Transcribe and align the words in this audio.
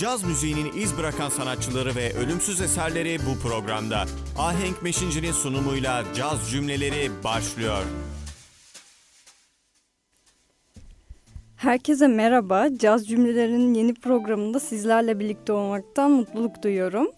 Caz 0.00 0.24
müziğinin 0.24 0.72
iz 0.72 0.98
bırakan 0.98 1.28
sanatçıları 1.28 1.94
ve 1.96 2.12
ölümsüz 2.14 2.60
eserleri 2.60 3.18
bu 3.18 3.48
programda. 3.48 4.04
Ahenk 4.38 4.82
Meşinci'nin 4.82 5.32
sunumuyla 5.32 6.04
caz 6.14 6.50
cümleleri 6.50 7.10
başlıyor. 7.24 7.82
Herkese 11.56 12.06
merhaba. 12.06 12.68
Caz 12.78 13.08
Cümlelerinin 13.08 13.74
yeni 13.74 13.94
programında 13.94 14.60
sizlerle 14.60 15.18
birlikte 15.18 15.52
olmaktan 15.52 16.10
mutluluk 16.10 16.62
duyuyorum. 16.62 17.10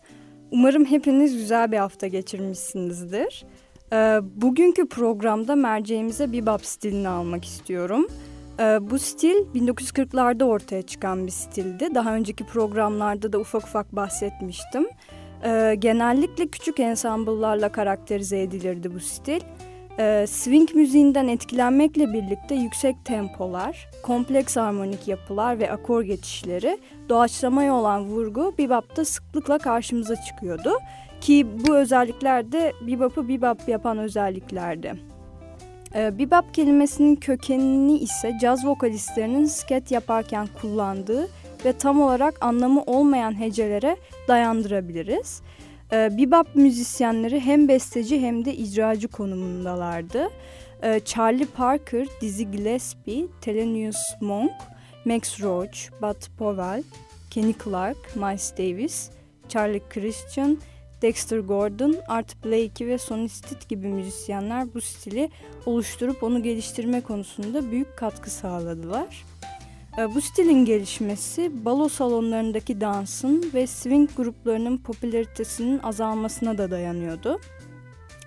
Umarım 0.51 0.85
hepiniz 0.85 1.37
güzel 1.37 1.73
bir 1.73 1.79
hafta 1.79 2.07
geçirmişsinizdir. 2.07 3.45
Ee, 3.93 4.21
bugünkü 4.23 4.89
programda 4.89 5.57
merceğimize 5.57 6.33
bebop 6.33 6.67
stilini 6.67 7.09
almak 7.09 7.45
istiyorum. 7.45 8.07
Ee, 8.61 8.91
bu 8.91 8.99
stil 8.99 9.37
1940'larda 9.55 10.45
ortaya 10.45 10.83
çıkan 10.83 11.27
bir 11.27 11.33
stildi. 11.33 11.95
Daha 11.95 12.15
önceki 12.15 12.47
programlarda 12.47 13.33
da 13.33 13.39
ufak 13.39 13.65
ufak 13.65 13.97
bahsetmiştim. 13.97 14.89
Ee, 15.45 15.75
genellikle 15.79 16.47
küçük 16.47 16.81
ensambıllarla 16.81 17.73
karakterize 17.73 18.43
edilirdi 18.43 18.95
bu 18.95 19.01
stil. 19.01 19.41
Ee, 19.99 20.27
swing 20.29 20.75
müziğinden 20.75 21.29
etkilenmekle 21.29 22.13
birlikte 22.13 22.55
yüksek 22.55 23.05
tempolar, 23.05 23.91
kompleks 24.03 24.57
harmonik 24.57 25.09
yapılar 25.09 25.59
ve 25.59 25.73
akor 25.73 26.03
geçişleri 26.03 26.79
doğaçlamaya 27.09 27.75
olan 27.75 28.05
vurgu 28.05 28.55
bebop'ta 28.59 29.05
sıklıkla 29.05 29.59
karşımıza 29.59 30.17
çıkıyordu. 30.17 30.71
Ki 31.21 31.47
bu 31.67 31.77
özellikler 31.77 32.53
de 32.53 32.73
bebop'u 32.87 33.29
bebop 33.29 33.69
yapan 33.69 33.99
özelliklerdi. 33.99 35.12
Ee, 35.95 36.19
bebop 36.19 36.55
kelimesinin 36.55 37.17
kökenini 37.17 37.99
ise 37.99 38.33
caz 38.41 38.67
vokalistlerinin 38.67 39.47
sket 39.47 39.91
yaparken 39.91 40.49
kullandığı 40.61 41.29
ve 41.65 41.73
tam 41.73 42.01
olarak 42.01 42.35
anlamı 42.41 42.83
olmayan 42.83 43.41
hecelere 43.41 43.97
dayandırabiliriz. 44.29 45.43
Ee, 45.93 46.11
bebop 46.19 46.55
müzisyenleri 46.55 47.41
hem 47.41 47.69
besteci 47.69 48.21
hem 48.21 48.45
de 48.45 48.55
icracı 48.57 49.09
konumundalardı. 49.09 50.29
Ee, 50.83 51.01
Charlie 51.05 51.47
Parker, 51.47 52.07
Dizzy 52.21 52.45
Gillespie, 52.45 53.27
Thelonious 53.41 53.99
Monk, 54.21 54.53
Max 55.05 55.41
Roach, 55.43 55.79
Bud 56.03 56.39
Powell, 56.39 56.83
Kenny 57.31 57.55
Clark, 57.65 58.17
Miles 58.17 58.53
Davis, 58.53 59.11
Charlie 59.49 59.83
Christian, 59.91 60.59
Dexter 61.03 61.39
Gordon, 61.39 61.97
Art 62.09 62.45
Blakey 62.45 62.87
ve 62.87 62.99
Sonny 62.99 63.29
Stitt 63.29 63.69
gibi 63.69 63.89
müzisyenler 63.89 64.75
bu 64.75 64.81
stili 64.81 65.31
oluşturup 65.67 66.23
onu 66.23 66.43
geliştirme 66.43 67.01
konusunda 67.01 67.71
büyük 67.71 67.97
katkı 67.97 68.31
sağladılar. 68.31 69.25
Ee, 69.99 70.15
bu 70.15 70.21
stilin 70.21 70.65
gelişmesi 70.65 71.65
balo 71.65 71.89
salonlarındaki 71.89 72.81
dansın 72.81 73.51
ve 73.55 73.67
swing 73.67 74.11
gruplarının 74.17 74.79
popülaritesinin 74.79 75.79
azalmasına 75.79 76.59
da 76.59 76.71
dayanıyordu. 76.71 77.41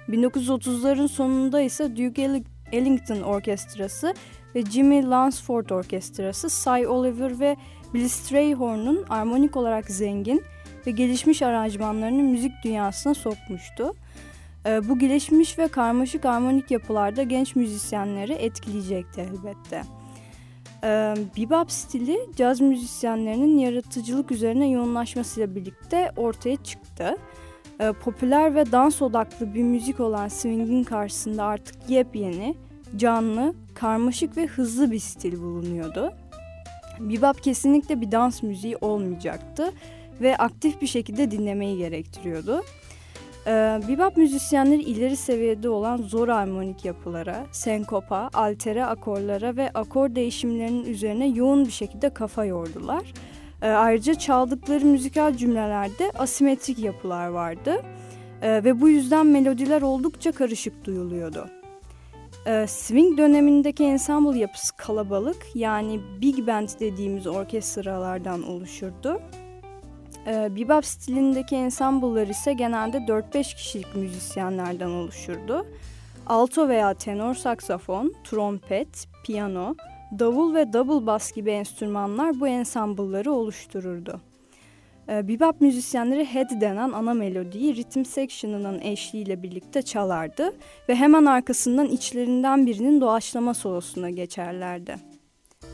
1930'ların 0.09 1.07
sonunda 1.07 1.61
ise 1.61 1.97
Duke 1.97 2.43
Ellington 2.71 3.21
Orkestrası 3.21 4.13
ve 4.55 4.61
Jimmy 4.65 5.09
Lansford 5.09 5.69
Orkestrası 5.69 6.49
Cy 6.49 6.87
Oliver 6.87 7.39
ve 7.39 7.57
Billy 7.93 8.09
Strayhorn'un 8.09 9.05
armonik 9.09 9.57
olarak 9.57 9.85
zengin 9.91 10.43
ve 10.87 10.91
gelişmiş 10.91 11.41
aranjmanlarını 11.41 12.23
müzik 12.23 12.51
dünyasına 12.63 13.13
sokmuştu. 13.13 13.93
Ee, 14.65 14.89
bu 14.89 14.99
gelişmiş 14.99 15.59
ve 15.59 15.67
karmaşık 15.67 16.25
armonik 16.25 16.71
yapılarda 16.71 17.23
genç 17.23 17.55
müzisyenleri 17.55 18.33
etkileyecekti 18.33 19.21
elbette. 19.21 19.81
Ee, 20.83 21.15
bebop 21.37 21.71
stili 21.71 22.19
caz 22.35 22.61
müzisyenlerinin 22.61 23.57
yaratıcılık 23.57 24.31
üzerine 24.31 24.69
yoğunlaşmasıyla 24.69 25.55
birlikte 25.55 26.11
ortaya 26.17 26.55
çıktı. 26.55 27.17
Ee, 27.79 27.91
popüler 27.91 28.55
ve 28.55 28.71
dans 28.71 29.01
odaklı 29.01 29.53
bir 29.53 29.63
müzik 29.63 29.99
olan 29.99 30.27
swing'in 30.27 30.83
karşısında 30.83 31.43
artık 31.43 31.89
yepyeni, 31.89 32.55
canlı, 32.95 33.53
karmaşık 33.73 34.37
ve 34.37 34.45
hızlı 34.45 34.91
bir 34.91 34.99
stil 34.99 35.41
bulunuyordu. 35.41 36.13
Bebop 36.99 37.43
kesinlikle 37.43 38.01
bir 38.01 38.11
dans 38.11 38.43
müziği 38.43 38.77
olmayacaktı 38.77 39.73
ve 40.21 40.37
aktif 40.37 40.81
bir 40.81 40.87
şekilde 40.87 41.31
dinlemeyi 41.31 41.77
gerektiriyordu. 41.77 42.61
Ee, 43.47 43.79
bebop 43.87 44.17
müzisyenleri 44.17 44.81
ileri 44.81 45.15
seviyede 45.15 45.69
olan 45.69 45.97
zor 45.97 46.27
armonik 46.27 46.85
yapılara, 46.85 47.45
senkopa, 47.51 48.29
altere 48.33 48.85
akorlara 48.85 49.55
ve 49.55 49.69
akor 49.73 50.15
değişimlerinin 50.15 50.85
üzerine 50.85 51.27
yoğun 51.27 51.65
bir 51.65 51.71
şekilde 51.71 52.09
kafa 52.09 52.45
yordular. 52.45 53.13
Ee, 53.61 53.67
ayrıca 53.67 54.13
çaldıkları 54.13 54.85
müzikal 54.85 55.37
cümlelerde 55.37 56.11
asimetrik 56.11 56.79
yapılar 56.79 57.27
vardı 57.27 57.81
ee, 58.41 58.63
ve 58.63 58.81
bu 58.81 58.89
yüzden 58.89 59.27
melodiler 59.27 59.81
oldukça 59.81 60.31
karışık 60.31 60.85
duyuluyordu. 60.85 61.49
Ee, 62.47 62.65
swing 62.67 63.17
dönemindeki 63.17 63.83
ensemble 63.83 64.39
yapısı 64.39 64.77
kalabalık 64.77 65.45
yani 65.55 65.99
big 66.21 66.47
band 66.47 66.69
dediğimiz 66.79 67.27
orkestralardan 67.27 68.43
oluşurdu. 68.43 69.21
E, 70.27 70.55
bebop 70.55 70.85
stilindeki 70.85 71.55
ensemble'lar 71.55 72.27
ise 72.27 72.53
genelde 72.53 72.97
4-5 72.97 73.55
kişilik 73.55 73.95
müzisyenlerden 73.95 74.89
oluşurdu. 74.89 75.65
Alto 76.27 76.69
veya 76.69 76.93
tenor 76.93 77.35
saksafon, 77.35 78.13
trompet, 78.23 79.07
piyano, 79.25 79.75
davul 80.19 80.55
ve 80.55 80.73
double 80.73 81.05
bass 81.05 81.31
gibi 81.31 81.51
enstrümanlar 81.51 82.39
bu 82.39 82.47
ensemble'ları 82.47 83.31
oluştururdu. 83.31 84.21
E, 85.09 85.27
bebop 85.27 85.61
müzisyenleri 85.61 86.25
head 86.25 86.61
denen 86.61 86.91
ana 86.91 87.13
melodiyi 87.13 87.75
ritim 87.75 88.05
section'ının 88.05 88.79
eşliğiyle 88.79 89.43
birlikte 89.43 89.81
çalardı 89.81 90.53
ve 90.89 90.95
hemen 90.95 91.25
arkasından 91.25 91.87
içlerinden 91.87 92.65
birinin 92.65 93.01
doğaçlama 93.01 93.53
solosuna 93.53 94.09
geçerlerdi. 94.09 94.95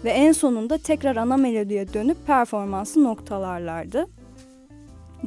Ve 0.04 0.10
en 0.10 0.32
sonunda 0.32 0.78
tekrar 0.78 1.16
ana 1.16 1.38
melodiye 1.38 1.94
dönüp 1.94 2.28
performansı 2.28 3.04
noktalarlardı. 3.04 4.08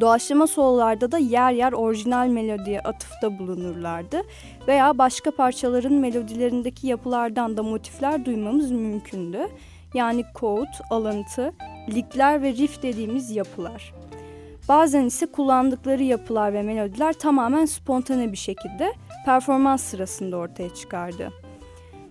Doğaçlama 0.01 0.47
sololarda 0.47 1.13
da 1.13 1.19
yer 1.19 1.53
yer 1.53 1.73
orijinal 1.73 2.29
melodiye 2.29 2.81
atıfta 2.81 3.39
bulunurlardı 3.39 4.23
veya 4.69 4.99
başka 4.99 5.31
parçaların 5.31 5.93
melodilerindeki 5.93 6.87
yapılardan 6.87 7.57
da 7.57 7.63
motifler 7.63 8.25
duymamız 8.25 8.71
mümkündü. 8.71 9.39
Yani 9.95 10.25
quote, 10.35 10.71
alıntı, 10.91 11.53
likler 11.89 12.43
ve 12.43 12.53
riff 12.53 12.83
dediğimiz 12.83 13.31
yapılar. 13.31 13.95
Bazen 14.69 15.05
ise 15.05 15.27
kullandıkları 15.27 16.03
yapılar 16.03 16.53
ve 16.53 16.63
melodiler 16.63 17.13
tamamen 17.13 17.65
spontane 17.65 18.33
bir 18.33 18.37
şekilde 18.37 18.93
performans 19.25 19.83
sırasında 19.83 20.37
ortaya 20.37 20.75
çıkardı. 20.75 21.33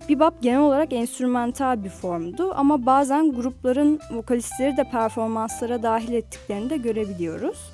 Bebop 0.08 0.42
genel 0.42 0.60
olarak 0.60 0.92
enstrümantal 0.92 1.84
bir 1.84 1.88
formdu 1.88 2.52
ama 2.54 2.86
bazen 2.86 3.32
grupların 3.32 4.00
vokalistleri 4.10 4.76
de 4.76 4.84
performanslara 4.84 5.82
dahil 5.82 6.12
ettiklerini 6.12 6.70
de 6.70 6.76
görebiliyoruz. 6.76 7.73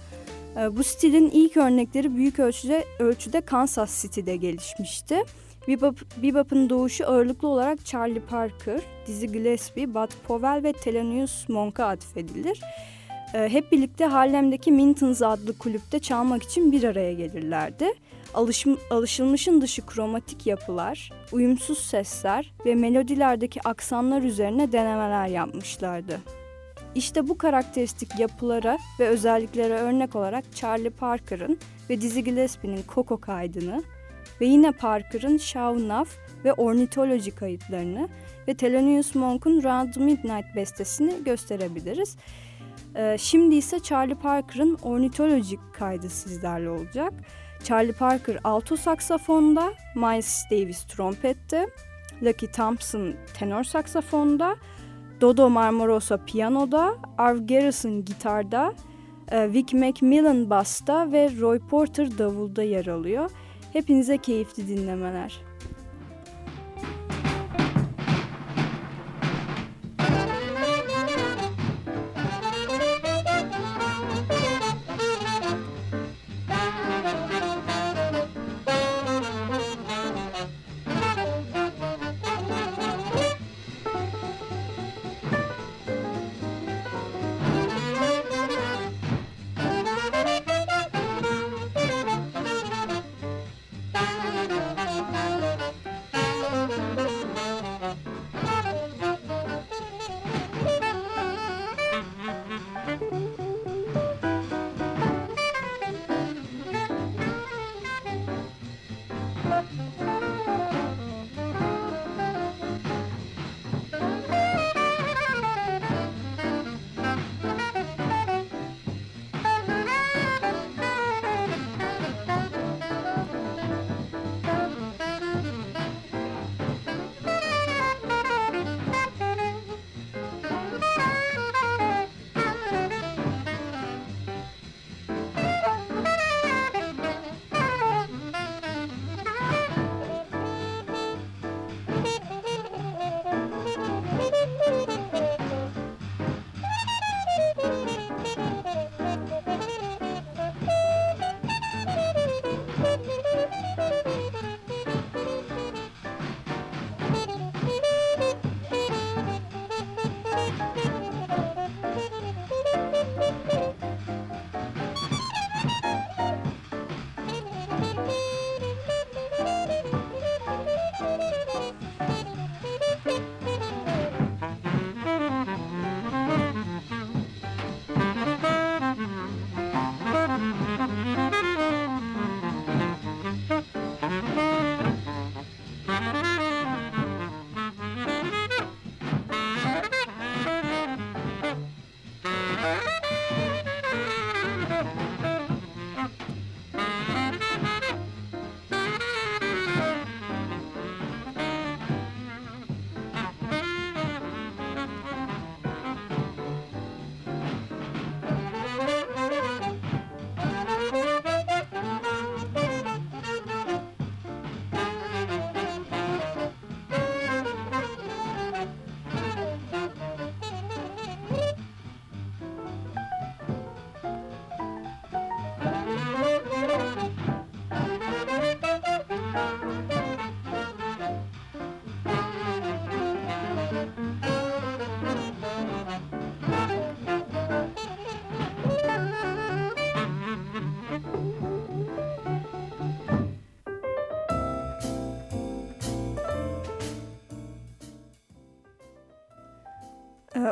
Ee, 0.56 0.77
bu 0.77 0.84
stilin 0.84 1.31
ilk 1.31 1.56
örnekleri 1.56 2.16
büyük 2.16 2.38
ölçüde, 2.38 2.84
ölçüde 2.99 3.41
Kansas 3.41 4.03
City'de 4.03 4.37
gelişmişti. 4.37 5.25
Bebop, 5.69 6.22
bebop'un 6.22 6.71
doğuşu 6.71 7.06
ağırlıklı 7.06 7.49
olarak 7.49 7.84
Charlie 7.84 8.21
Parker, 8.21 8.81
Dizzy 9.06 9.27
Gillespie, 9.27 9.94
Bud 9.94 10.11
Powell 10.28 10.62
ve 10.62 10.72
Thelonious 10.72 11.49
Monk'a 11.49 11.87
atfedilir. 11.87 12.61
Ee, 13.34 13.49
hep 13.49 13.72
birlikte 13.72 14.05
Harlem'deki 14.05 14.72
Mintons 14.72 15.22
adlı 15.22 15.59
kulüpte 15.59 15.99
çalmak 15.99 16.43
için 16.43 16.72
bir 16.72 16.84
araya 16.84 17.12
gelirlerdi. 17.12 17.93
Alışım, 18.34 18.78
alışılmışın 18.91 19.61
dışı 19.61 19.87
kromatik 19.87 20.47
yapılar, 20.47 21.12
uyumsuz 21.32 21.78
sesler 21.78 22.53
ve 22.67 22.75
melodilerdeki 22.75 23.61
aksanlar 23.69 24.22
üzerine 24.22 24.72
denemeler 24.72 25.27
yapmışlardı. 25.27 26.21
İşte 26.95 27.28
bu 27.28 27.39
karakteristik 27.39 28.19
yapılara 28.19 28.78
ve 29.00 29.09
özelliklere 29.09 29.75
örnek 29.75 30.17
olarak 30.17 30.44
Charlie 30.55 30.91
Parker'ın 30.91 31.59
ve 31.91 32.00
Dizzy 32.00 32.20
Gillespie'nin 32.20 32.85
Coco 32.94 33.20
kaydını 33.20 33.82
ve 34.41 34.47
yine 34.47 34.73
Parker'ın 34.73 35.41
Enough 35.55 36.09
ve 36.44 36.53
Ornithology 36.53 37.31
kayıtlarını 37.31 38.09
ve 38.49 38.55
Thelonious 38.55 39.14
Monk'un 39.14 39.62
Round 39.62 39.94
Midnight 39.97 40.56
bestesini 40.56 41.25
gösterebiliriz. 41.25 42.17
Ee, 42.97 43.17
şimdi 43.19 43.55
ise 43.55 43.81
Charlie 43.81 44.14
Parker'ın 44.14 44.79
Ornithology 44.82 45.55
kaydı 45.73 46.11
sizlerle 46.11 46.70
olacak. 46.70 47.12
Charlie 47.64 47.93
Parker 47.93 48.38
alto 48.44 48.76
saksafonda, 48.76 49.73
Miles 49.94 50.44
Davis 50.50 50.85
trompette, 50.85 51.67
Lucky 52.23 52.53
Thompson 52.53 53.14
tenor 53.35 53.64
saksafonda, 53.64 54.56
Dodo 55.20 55.50
Marmorosa 55.50 56.25
piyanoda, 56.25 56.94
Arv 57.19 57.46
Garrison 57.46 58.05
gitarda, 58.05 58.75
e, 59.31 59.52
Vic 59.52 59.72
Macmillan 59.72 60.50
basta 60.50 61.12
ve 61.12 61.31
Roy 61.40 61.58
Porter 61.58 62.19
davulda 62.19 62.62
yer 62.62 62.87
alıyor. 62.87 63.31
Hepinize 63.72 64.19
keyifli 64.19 64.69
dinlemeler. 64.69 65.50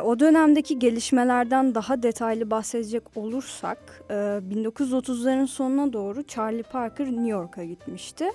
O 0.03 0.19
dönemdeki 0.19 0.79
gelişmelerden 0.79 1.75
daha 1.75 2.03
detaylı 2.03 2.51
bahsedecek 2.51 3.03
olursak, 3.15 4.03
1930'ların 4.09 5.43
e, 5.43 5.47
sonuna 5.47 5.93
doğru 5.93 6.23
Charlie 6.23 6.63
Parker 6.63 7.07
New 7.07 7.29
York'a 7.29 7.63
gitmişti 7.63 8.25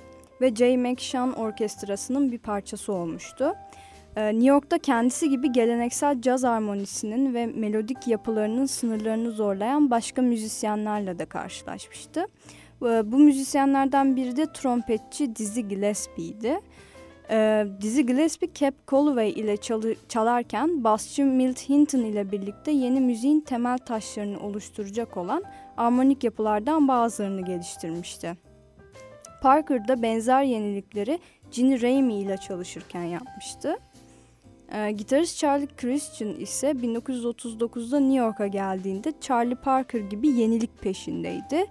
ve 0.41 0.55
J. 0.55 0.77
McShann 0.77 1.33
Orkestrası'nın 1.33 2.33
bir 2.33 2.39
parçası 2.39 2.93
olmuştu. 2.93 3.55
Ee, 4.17 4.27
New 4.27 4.47
York'ta 4.47 4.79
kendisi 4.79 5.31
gibi 5.31 5.53
geleneksel 5.53 6.21
caz 6.21 6.45
armonisinin 6.45 7.35
ve 7.35 7.47
melodik 7.47 8.09
yapılarının 8.09 8.67
sınırlarını 8.67 9.31
zorlayan 9.31 9.91
başka 9.91 10.23
müzisyenlerle 10.23 11.19
de 11.19 11.27
karşılaşmıştı. 11.27 12.27
Ee, 12.83 13.13
bu 13.13 13.19
müzisyenlerden 13.19 14.17
biri 14.17 14.37
de 14.37 14.53
trompetçi 14.53 15.37
Dizzy 15.37 15.61
Gillespie'ydi. 15.61 16.61
Ee, 17.31 17.67
Dizzy 17.81 18.01
Gillespie 18.01 18.55
Cap 18.55 18.75
Calloway 18.91 19.31
ile 19.31 19.57
çalı, 19.57 19.95
çalarken 20.09 20.85
basçı 20.85 21.25
Milt 21.25 21.69
Hinton 21.69 21.99
ile 21.99 22.33
birlikte 22.33 22.71
yeni 22.71 23.01
müziğin 23.01 23.41
temel 23.41 23.79
taşlarını 23.79 24.41
oluşturacak 24.41 25.17
olan 25.17 25.43
armonik 25.77 26.25
yapılardan 26.25 26.89
bazılarını 26.89 27.45
geliştirmişti. 27.45 28.37
Parker 29.43 29.89
da 29.89 30.03
benzer 30.03 30.43
yenilikleri 30.43 31.19
Ginny 31.51 31.83
Ramey 31.83 32.23
ile 32.23 32.37
çalışırken 32.37 33.03
yapmıştı. 33.03 33.77
Ee, 34.73 34.91
gitarist 34.91 35.39
Charlie 35.39 35.77
Christian 35.77 36.35
ise 36.35 36.71
1939'da 36.71 38.01
New 38.01 38.19
York'a 38.19 38.47
geldiğinde 38.47 39.13
Charlie 39.21 39.55
Parker 39.55 40.01
gibi 40.01 40.29
yenilik 40.29 40.83
peşindeydi 40.83 41.67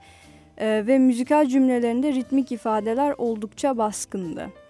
ee, 0.57 0.83
ve 0.87 0.99
müzikal 0.99 1.47
cümlelerinde 1.47 2.13
ritmik 2.13 2.51
ifadeler 2.51 3.15
oldukça 3.17 3.77
baskındı. 3.77 4.62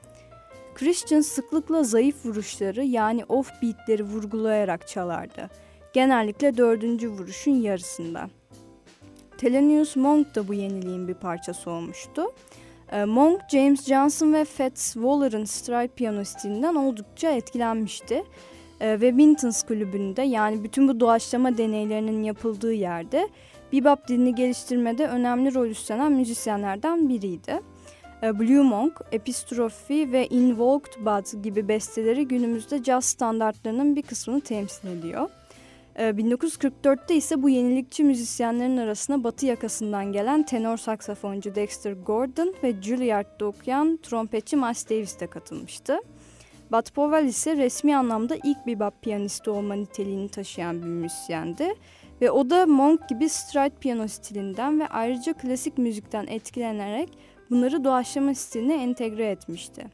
Christian 0.75 1.21
sıklıkla 1.21 1.83
zayıf 1.83 2.25
vuruşları 2.25 2.83
yani 2.83 3.25
off 3.25 3.51
beatleri 3.61 4.03
vurgulayarak 4.03 4.87
çalardı. 4.87 5.49
Genellikle 5.93 6.57
dördüncü 6.57 7.09
vuruşun 7.09 7.51
yarısında. 7.51 8.29
Thelonious 9.37 9.95
Monk 9.95 10.35
da 10.35 10.47
bu 10.47 10.53
yeniliğin 10.53 11.07
bir 11.07 11.13
parçası 11.13 11.71
olmuştu. 11.71 12.21
Ee, 12.91 13.05
Monk, 13.05 13.41
James 13.51 13.85
Johnson 13.85 14.33
ve 14.33 14.45
Fats 14.45 14.93
Waller'ın 14.93 15.45
stride 15.45 15.87
piyano 15.87 16.23
stilinden 16.23 16.75
oldukça 16.75 17.31
etkilenmişti. 17.31 18.23
Ee, 18.79 19.01
ve 19.01 19.17
Vinton's 19.17 19.63
kulübünde 19.63 20.21
yani 20.21 20.63
bütün 20.63 20.87
bu 20.87 20.99
doğaçlama 20.99 21.57
deneylerinin 21.57 22.23
yapıldığı 22.23 22.73
yerde 22.73 23.29
bebop 23.73 24.07
dilini 24.07 24.35
geliştirmede 24.35 25.07
önemli 25.07 25.53
rol 25.53 25.67
üstlenen 25.67 26.11
müzisyenlerden 26.11 27.09
biriydi. 27.09 27.61
Ee, 28.23 28.39
Blue 28.39 28.63
Monk, 28.63 29.01
Epistrophe 29.11 30.11
ve 30.11 30.27
Invoked 30.27 30.93
Bud 31.05 31.43
gibi 31.43 31.67
besteleri 31.67 32.27
günümüzde 32.27 32.83
caz 32.83 33.05
standartlarının 33.05 33.95
bir 33.95 34.01
kısmını 34.01 34.41
temsil 34.41 34.87
ediyor. 34.87 35.29
1944'te 35.97 37.13
ee, 37.13 37.17
ise 37.17 37.41
bu 37.41 37.49
yenilikçi 37.49 38.03
müzisyenlerin 38.03 38.77
arasına 38.77 39.23
batı 39.23 39.45
yakasından 39.45 40.11
gelen 40.11 40.43
tenor 40.43 40.77
saksafoncu 40.77 41.55
Dexter 41.55 41.93
Gordon 41.93 42.55
ve 42.63 42.81
Juilliard'da 42.81 43.45
okuyan 43.45 43.99
trompetçi 44.03 44.55
Miles 44.55 44.89
Davis 44.89 45.19
de 45.19 45.27
katılmıştı. 45.27 45.97
Bud 46.71 46.91
Powell 46.95 47.25
ise 47.25 47.57
resmi 47.57 47.97
anlamda 47.97 48.35
ilk 48.43 48.67
bebop 48.67 49.01
piyanisti 49.01 49.49
olma 49.49 49.73
niteliğini 49.73 50.29
taşıyan 50.29 50.81
bir 50.81 50.87
müzisyendi. 50.87 51.73
Ve 52.21 52.31
o 52.31 52.49
da 52.49 52.65
Monk 52.65 53.09
gibi 53.09 53.29
stride 53.29 53.75
piyano 53.79 54.07
stilinden 54.07 54.79
ve 54.79 54.87
ayrıca 54.87 55.33
klasik 55.33 55.77
müzikten 55.77 56.27
etkilenerek 56.27 57.09
bunları 57.53 57.83
doğaçlama 57.83 58.35
stiline 58.35 58.83
entegre 58.83 59.25
etmişti. 59.25 59.85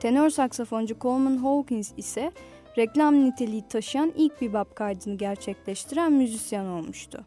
Tenor 0.00 0.30
saksafoncu 0.30 0.98
Coleman 1.00 1.36
Hawkins 1.36 1.92
ise 1.96 2.32
reklam 2.78 3.24
niteliği 3.24 3.68
taşıyan 3.68 4.12
ilk 4.16 4.40
bebop 4.40 4.76
kaydını 4.76 5.14
gerçekleştiren 5.14 6.12
müzisyen 6.12 6.64
olmuştu. 6.64 7.24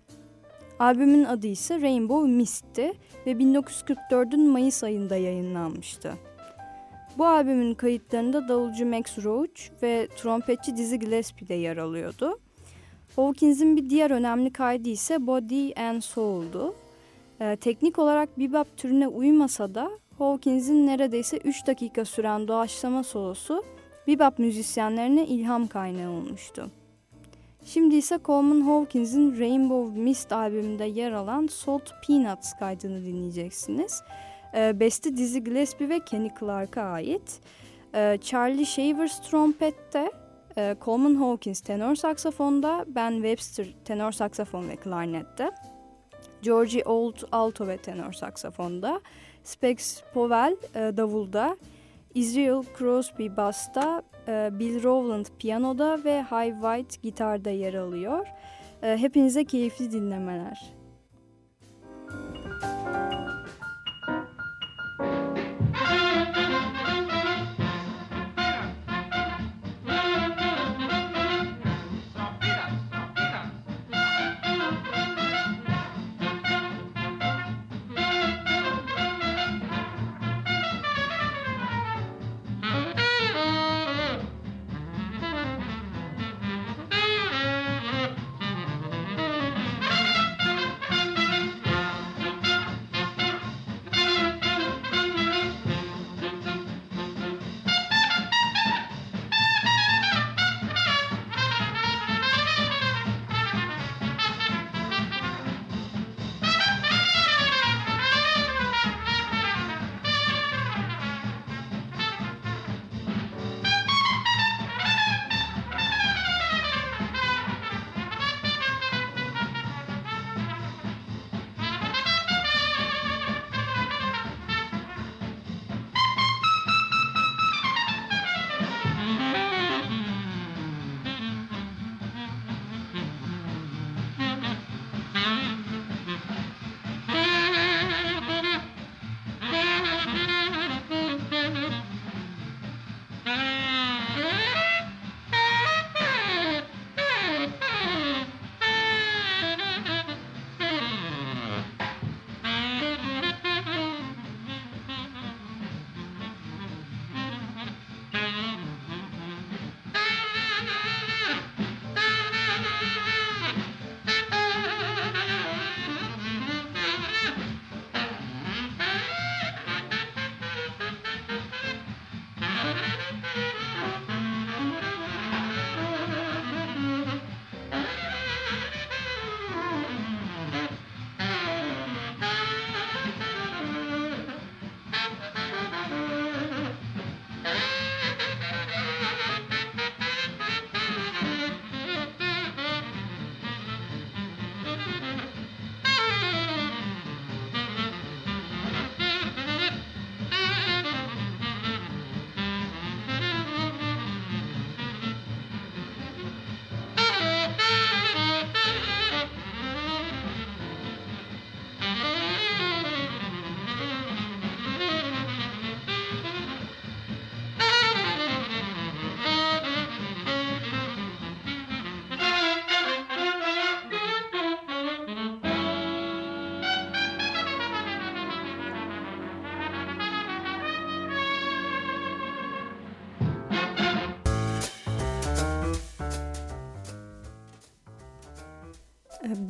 Albümün 0.80 1.24
adı 1.24 1.48
ise 1.48 1.82
Rainbow 1.82 2.32
Mist'ti 2.32 2.94
ve 3.26 3.32
1944'ün 3.32 4.50
Mayıs 4.50 4.84
ayında 4.84 5.16
yayınlanmıştı. 5.16 6.14
Bu 7.18 7.26
albümün 7.26 7.74
kayıtlarında 7.74 8.48
davulcu 8.48 8.86
Max 8.86 9.24
Roach 9.24 9.62
ve 9.84 10.08
trompetçi 10.18 10.78
Dizzy 10.78 10.96
Gillespie 10.96 11.48
de 11.48 11.54
yer 11.54 11.78
alıyordu. 11.78 12.40
Hawkins'in 13.16 13.78
bir 13.78 13.90
diğer 13.90 14.12
önemli 14.12 14.54
kaydı 14.54 14.90
ise 14.90 15.28
Body 15.28 15.74
and 15.76 16.02
Soul'du 16.02 16.76
ee, 17.42 17.56
teknik 17.56 18.00
olarak 18.00 18.40
bebop 18.40 18.78
türüne 18.78 19.08
uymasa 19.08 19.76
da 19.76 19.90
Hawkins'in 20.18 20.88
neredeyse 20.88 21.38
3 21.38 21.68
dakika 21.68 22.06
süren 22.06 22.48
doğaçlama 22.48 23.04
solosu 23.04 23.64
bebop 24.08 24.40
müzisyenlerine 24.40 25.26
ilham 25.26 25.68
kaynağı 25.68 26.12
olmuştu. 26.12 26.70
Şimdi 27.66 27.96
ise 27.96 28.20
Coleman 28.26 28.62
Hawkins'in 28.62 29.40
Rainbow 29.40 30.00
Mist 30.00 30.32
albümünde 30.32 30.86
yer 30.86 31.12
alan 31.12 31.48
Salt 31.48 31.92
Peanuts 32.08 32.54
kaydını 32.60 33.06
dinleyeceksiniz. 33.06 34.04
E, 34.56 34.80
beste 34.80 35.18
Dizzy 35.18 35.40
Gillespie 35.40 35.90
ve 35.90 36.00
Kenny 36.00 36.30
Clark'a 36.40 36.82
ait. 36.82 37.42
E, 37.96 38.18
Charlie 38.22 38.66
Shavers 38.66 39.22
trompette, 39.22 40.12
e, 40.58 40.76
Coleman 40.86 41.16
Hawkins 41.16 41.62
tenor 41.62 41.96
saksafonda, 41.96 42.86
Ben 42.88 43.12
Webster 43.12 43.68
tenor 43.86 44.12
saksafon 44.12 44.70
ve 44.70 44.76
klarnette. 44.76 45.52
Georgie 46.42 46.84
Old 46.86 47.16
alto 47.32 47.68
ve 47.68 47.78
tenor 47.78 48.14
saksafonda, 48.14 49.02
Spex 49.44 50.02
Powell 50.14 50.58
e, 50.76 50.98
davulda, 50.98 51.58
Israel 52.16 52.64
Crosby 52.78 53.38
basta, 53.38 54.04
e, 54.28 54.50
Bill 54.60 54.84
Rowland 54.84 55.26
piyanoda 55.40 56.04
ve 56.04 56.24
High 56.24 56.54
White 56.54 57.02
gitarda 57.04 57.50
yer 57.50 57.74
alıyor. 57.74 58.28
E, 58.82 58.98
hepinize 58.98 59.44
keyifli 59.44 59.92
dinlemeler. 59.92 60.80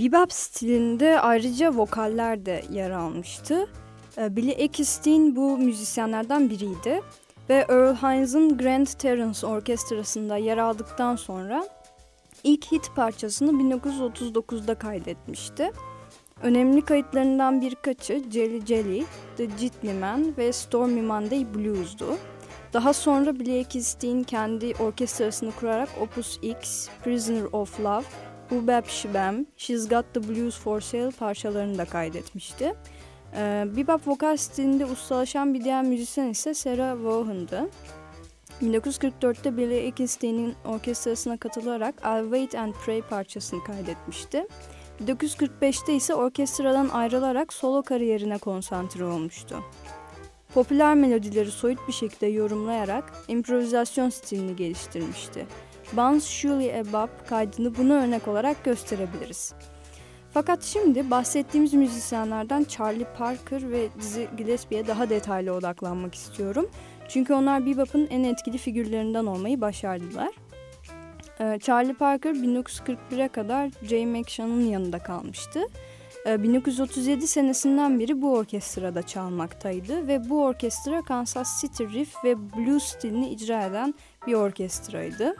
Bebop 0.09 0.33
stilinde 0.33 1.19
ayrıca 1.19 1.73
vokaller 1.73 2.45
de 2.45 2.63
yer 2.71 2.91
almıştı. 2.91 3.69
Ee, 4.17 4.35
Billy 4.35 4.51
Eckstein 4.51 5.35
bu 5.35 5.57
müzisyenlerden 5.57 6.49
biriydi 6.49 7.01
ve 7.49 7.65
Earl 7.69 7.95
Hines'ın 7.95 8.57
Grand 8.57 8.87
Terence 8.87 9.47
Orkestrası'nda 9.47 10.37
yer 10.37 10.57
aldıktan 10.57 11.15
sonra 11.15 11.67
ilk 12.43 12.71
hit 12.71 12.95
parçasını 12.95 13.51
1939'da 13.51 14.75
kaydetmişti. 14.75 15.71
Önemli 16.43 16.81
kayıtlarından 16.81 17.61
birkaçı 17.61 18.23
Jelly 18.31 18.65
Jelly, 18.65 19.05
The 19.37 19.49
Jitney 19.59 19.93
Man 19.93 20.37
ve 20.37 20.53
Stormy 20.53 21.01
Monday 21.01 21.53
Blues'du. 21.53 22.17
Daha 22.73 22.93
sonra 22.93 23.39
Billy 23.39 23.59
Eckstein 23.59 24.23
kendi 24.23 24.73
orkestrasını 24.79 25.51
kurarak 25.51 25.89
Opus 26.01 26.39
X, 26.41 26.89
Prisoner 27.03 27.43
of 27.51 27.79
Love 27.79 28.03
Ubeb 28.51 28.85
Shibem, 28.85 29.45
She's 29.57 29.89
Got 29.89 30.05
the 30.13 30.27
Blues 30.27 30.59
for 30.59 30.81
Sale 30.81 31.11
parçalarını 31.11 31.77
da 31.77 31.85
kaydetmişti. 31.85 32.75
Ee, 33.35 33.65
bebop 33.75 34.07
vokal 34.07 34.37
stilinde 34.37 34.85
ustalaşan 34.85 35.53
bir 35.53 35.63
diğer 35.63 35.83
müzisyen 35.83 36.27
ise 36.29 36.53
Sarah 36.53 37.03
Vaughan'dı. 37.03 37.69
1944'te 38.61 39.57
Billy 39.57 39.87
Eckstein'in 39.87 40.55
orkestrasına 40.65 41.37
katılarak 41.37 41.95
I'll 42.05 42.23
Wait 42.23 42.55
and 42.55 42.73
Pray 42.85 43.01
parçasını 43.01 43.63
kaydetmişti. 43.63 44.47
1945'te 45.05 45.93
ise 45.93 46.15
orkestradan 46.15 46.89
ayrılarak 46.89 47.53
solo 47.53 47.83
kariyerine 47.83 48.37
konsantre 48.37 49.05
olmuştu. 49.05 49.63
Popüler 50.53 50.95
melodileri 50.95 51.51
soyut 51.51 51.87
bir 51.87 51.93
şekilde 51.93 52.27
yorumlayarak 52.27 53.13
improvizasyon 53.27 54.09
stilini 54.09 54.55
geliştirmişti. 54.55 55.45
Bounce 55.93 56.25
Surely 56.25 56.79
Above 56.79 57.11
kaydını 57.29 57.77
buna 57.77 57.93
örnek 57.93 58.27
olarak 58.27 58.63
gösterebiliriz. 58.63 59.53
Fakat 60.31 60.63
şimdi 60.63 61.11
bahsettiğimiz 61.11 61.73
müzisyenlerden 61.73 62.63
Charlie 62.63 63.07
Parker 63.17 63.71
ve 63.71 63.87
Dizzy 63.99 64.23
Gillespie'ye 64.37 64.87
daha 64.87 65.09
detaylı 65.09 65.53
odaklanmak 65.53 66.15
istiyorum. 66.15 66.69
Çünkü 67.07 67.33
onlar 67.33 67.65
bebop'un 67.65 68.07
en 68.11 68.23
etkili 68.23 68.57
figürlerinden 68.57 69.25
olmayı 69.25 69.61
başardılar. 69.61 70.29
Ee, 71.39 71.59
Charlie 71.61 71.93
Parker 71.93 72.33
1941'e 72.33 73.27
kadar 73.27 73.69
Jay 73.83 74.05
McShann'ın 74.05 74.65
yanında 74.65 74.99
kalmıştı. 74.99 75.59
1937 76.25 77.23
ee, 77.23 77.27
senesinden 77.27 77.99
beri 77.99 78.21
bu 78.21 78.33
orkestrada 78.33 79.03
çalmaktaydı 79.03 80.07
ve 80.07 80.29
bu 80.29 80.43
orkestra 80.43 81.01
Kansas 81.01 81.61
City 81.61 81.83
Riff 81.83 82.23
ve 82.23 82.37
Blues 82.37 82.83
stilini 82.83 83.29
icra 83.29 83.65
eden 83.65 83.93
bir 84.27 84.33
orkestraydı. 84.33 85.35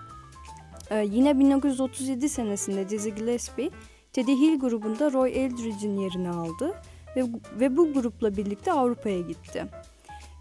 Ee, 0.90 1.08
yine 1.12 1.40
1937 1.40 2.30
senesinde 2.30 2.90
Dizzy 2.90 3.10
Gillespie, 3.10 3.72
Teddy 4.14 4.32
Hill 4.32 4.60
grubunda 4.60 5.12
Roy 5.12 5.46
Eldridge'in 5.46 5.98
yerini 5.98 6.30
aldı 6.30 6.74
ve, 7.16 7.24
ve 7.60 7.78
bu 7.78 7.94
grupla 7.94 8.38
birlikte 8.38 8.72
Avrupa'ya 8.72 9.22
gitti. 9.22 9.66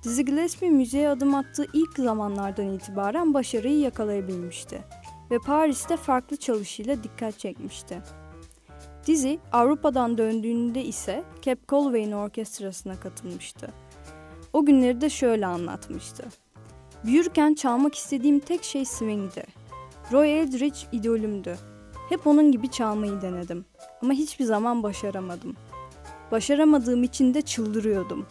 Dizzy 0.04 0.22
Gillespie 0.22 0.70
müziğe 0.70 1.08
adım 1.08 1.34
attığı 1.34 1.66
ilk 1.72 1.98
zamanlardan 1.98 2.72
itibaren 2.72 3.34
başarıyı 3.34 3.78
yakalayabilmişti 3.78 4.84
ve 5.30 5.38
Paris'te 5.38 5.96
farklı 5.96 6.36
çalışıyla 6.36 7.02
dikkat 7.02 7.38
çekmişti. 7.38 8.02
Dizzy 9.06 9.34
Avrupa'dan 9.52 10.18
döndüğünde 10.18 10.84
ise 10.84 11.24
Cap 11.42 11.68
Colway'in 11.68 12.12
orkestrasına 12.12 13.00
katılmıştı. 13.00 13.68
O 14.52 14.64
günleri 14.64 15.00
de 15.00 15.10
şöyle 15.10 15.46
anlatmıştı. 15.46 16.24
Büyürken 17.04 17.54
çalmak 17.54 17.94
istediğim 17.94 18.38
tek 18.38 18.64
şey 18.64 18.84
swing'di. 18.84 19.57
Roy 20.12 20.40
Eldridge 20.40 20.78
idolümdü. 20.92 21.56
Hep 22.08 22.26
onun 22.26 22.52
gibi 22.52 22.70
çalmayı 22.70 23.22
denedim 23.22 23.64
ama 24.02 24.12
hiçbir 24.12 24.44
zaman 24.44 24.82
başaramadım. 24.82 25.56
Başaramadığım 26.30 27.02
için 27.02 27.34
de 27.34 27.42
çıldırıyordum. 27.42 28.26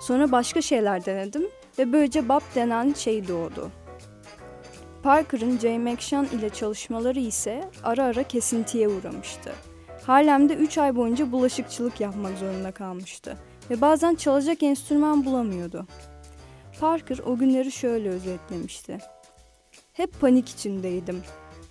Sonra 0.00 0.32
başka 0.32 0.62
şeyler 0.62 1.06
denedim 1.06 1.42
ve 1.78 1.92
böylece 1.92 2.28
Bob 2.28 2.40
denen 2.54 2.92
şey 2.92 3.28
doğdu. 3.28 3.70
Parker'ın 5.02 5.58
Jay 5.58 5.78
McShann 5.78 6.24
ile 6.24 6.50
çalışmaları 6.50 7.20
ise 7.20 7.70
ara 7.84 8.04
ara 8.04 8.22
kesintiye 8.22 8.88
uğramıştı. 8.88 9.52
Harlem'de 10.06 10.54
3 10.54 10.78
ay 10.78 10.96
boyunca 10.96 11.32
bulaşıkçılık 11.32 12.00
yapmak 12.00 12.38
zorunda 12.38 12.72
kalmıştı 12.72 13.36
ve 13.70 13.80
bazen 13.80 14.14
çalacak 14.14 14.62
enstrüman 14.62 15.24
bulamıyordu. 15.24 15.86
Parker 16.80 17.18
o 17.18 17.36
günleri 17.36 17.72
şöyle 17.72 18.08
özetlemişti. 18.08 18.98
Hep 19.98 20.20
panik 20.20 20.48
içindeydim. 20.48 21.22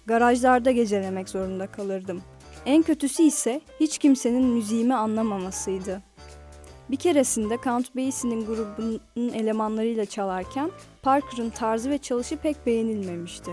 Garajlarda 0.06 0.72
gecelemek 0.72 1.30
zorunda 1.30 1.68
kalırdım. 1.68 2.22
En 2.66 2.84
kötüsü 2.84 3.24
ise 3.24 3.62
hiç 3.80 3.98
kimsenin 3.98 4.44
müziğimi 4.44 4.96
anlamamasıydı. 4.96 6.02
Bir 6.90 6.96
keresinde 6.96 7.58
Count 7.64 7.96
Basie'nin 7.96 8.46
grubunun 8.46 9.34
elemanlarıyla 9.34 10.06
çalarken 10.06 10.72
Parker'ın 11.02 11.50
tarzı 11.50 11.90
ve 11.90 11.98
çalışı 11.98 12.38
pek 12.38 12.66
beğenilmemişti. 12.66 13.52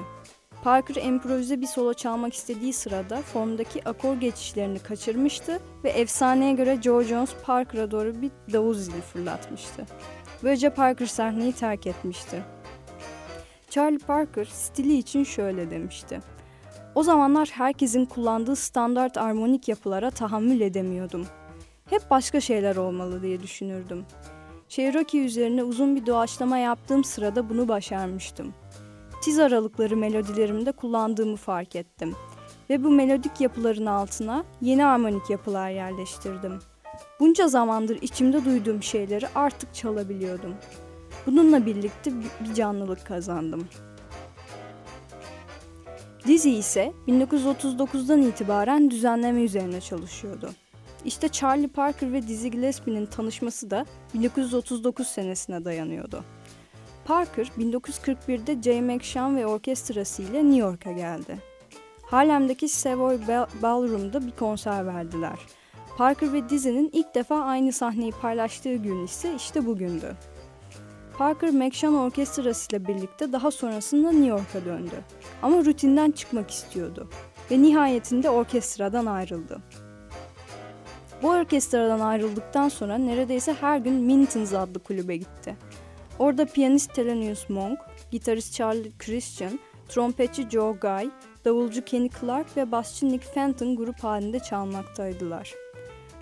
Parker 0.64 1.02
improvize 1.02 1.60
bir 1.60 1.66
solo 1.66 1.94
çalmak 1.94 2.34
istediği 2.34 2.72
sırada 2.72 3.22
formdaki 3.22 3.88
akor 3.88 4.16
geçişlerini 4.16 4.78
kaçırmıştı 4.78 5.60
ve 5.84 5.90
efsaneye 5.90 6.52
göre 6.52 6.78
Joe 6.82 7.02
Jones 7.02 7.30
Parker'a 7.46 7.90
doğru 7.90 8.22
bir 8.22 8.30
davul 8.52 8.74
zili 8.74 9.00
fırlatmıştı. 9.00 9.86
Böylece 10.42 10.70
Parker 10.70 11.06
sahneyi 11.06 11.52
terk 11.52 11.86
etmişti. 11.86 12.53
Charlie 13.74 13.98
Parker 13.98 14.44
stili 14.44 14.96
için 14.96 15.24
şöyle 15.24 15.70
demişti. 15.70 16.20
O 16.94 17.02
zamanlar 17.02 17.48
herkesin 17.52 18.04
kullandığı 18.04 18.56
standart 18.56 19.16
armonik 19.16 19.68
yapılara 19.68 20.10
tahammül 20.10 20.60
edemiyordum. 20.60 21.26
Hep 21.90 22.10
başka 22.10 22.40
şeyler 22.40 22.76
olmalı 22.76 23.22
diye 23.22 23.42
düşünürdüm. 23.42 24.04
Cherokee 24.68 25.24
üzerine 25.24 25.62
uzun 25.62 25.96
bir 25.96 26.06
doğaçlama 26.06 26.58
yaptığım 26.58 27.04
sırada 27.04 27.48
bunu 27.50 27.68
başarmıştım. 27.68 28.54
Tiz 29.22 29.38
aralıkları 29.38 29.96
melodilerimde 29.96 30.72
kullandığımı 30.72 31.36
fark 31.36 31.76
ettim 31.76 32.14
ve 32.70 32.84
bu 32.84 32.90
melodik 32.90 33.40
yapıların 33.40 33.86
altına 33.86 34.44
yeni 34.60 34.86
armonik 34.86 35.30
yapılar 35.30 35.70
yerleştirdim. 35.70 36.58
Bunca 37.20 37.48
zamandır 37.48 38.02
içimde 38.02 38.44
duyduğum 38.44 38.82
şeyleri 38.82 39.28
artık 39.34 39.74
çalabiliyordum. 39.74 40.54
Bununla 41.26 41.66
birlikte 41.66 42.12
bir 42.40 42.54
canlılık 42.54 43.06
kazandım. 43.06 43.68
Dizzy 46.26 46.58
ise 46.58 46.92
1939'dan 47.08 48.22
itibaren 48.22 48.90
düzenleme 48.90 49.42
üzerine 49.42 49.80
çalışıyordu. 49.80 50.50
İşte 51.04 51.28
Charlie 51.28 51.68
Parker 51.68 52.12
ve 52.12 52.28
Dizzy 52.28 52.48
Gillespie'nin 52.48 53.06
tanışması 53.06 53.70
da 53.70 53.86
1939 54.14 55.06
senesine 55.06 55.64
dayanıyordu. 55.64 56.24
Parker 57.04 57.46
1941'de 57.58 58.62
Jay 58.62 58.82
McShann 58.82 59.36
ve 59.36 59.46
orkestrası 59.46 60.22
ile 60.22 60.44
New 60.44 60.56
York'a 60.56 60.92
geldi. 60.92 61.38
Harlem'deki 62.02 62.68
Savoy 62.68 63.18
Ballroom'da 63.62 64.26
bir 64.26 64.30
konser 64.30 64.86
verdiler. 64.86 65.38
Parker 65.98 66.32
ve 66.32 66.48
Dizzy'nin 66.48 66.90
ilk 66.92 67.14
defa 67.14 67.40
aynı 67.40 67.72
sahneyi 67.72 68.12
paylaştığı 68.12 68.74
gün 68.74 69.04
ise 69.04 69.34
işte 69.36 69.66
bugündü. 69.66 70.16
Parker 71.18 71.50
McShann 71.50 71.94
orkestrası 71.94 72.70
ile 72.70 72.86
birlikte 72.86 73.32
daha 73.32 73.50
sonrasında 73.50 74.10
New 74.10 74.26
York'a 74.26 74.64
döndü. 74.64 75.04
Ama 75.42 75.64
rutinden 75.64 76.10
çıkmak 76.10 76.50
istiyordu 76.50 77.08
ve 77.50 77.62
nihayetinde 77.62 78.30
orkestradan 78.30 79.06
ayrıldı. 79.06 79.58
Bu 81.22 81.28
orkestradan 81.28 82.00
ayrıldıktan 82.00 82.68
sonra 82.68 82.98
neredeyse 82.98 83.54
her 83.60 83.78
gün 83.78 83.94
Mintons 83.94 84.52
adlı 84.52 84.78
kulübe 84.78 85.16
gitti. 85.16 85.56
Orada 86.18 86.44
piyanist 86.44 86.94
Thelonious 86.94 87.50
Monk, 87.50 87.78
gitarist 88.10 88.54
Charlie 88.54 88.92
Christian, 88.98 89.58
trompetçi 89.88 90.50
Joe 90.50 90.76
Guy, 90.80 91.10
davulcu 91.44 91.84
Kenny 91.84 92.08
Clark 92.20 92.56
ve 92.56 92.72
basçı 92.72 93.08
Nick 93.08 93.26
Fenton 93.26 93.76
grup 93.76 94.04
halinde 94.04 94.38
çalmaktaydılar. 94.38 95.54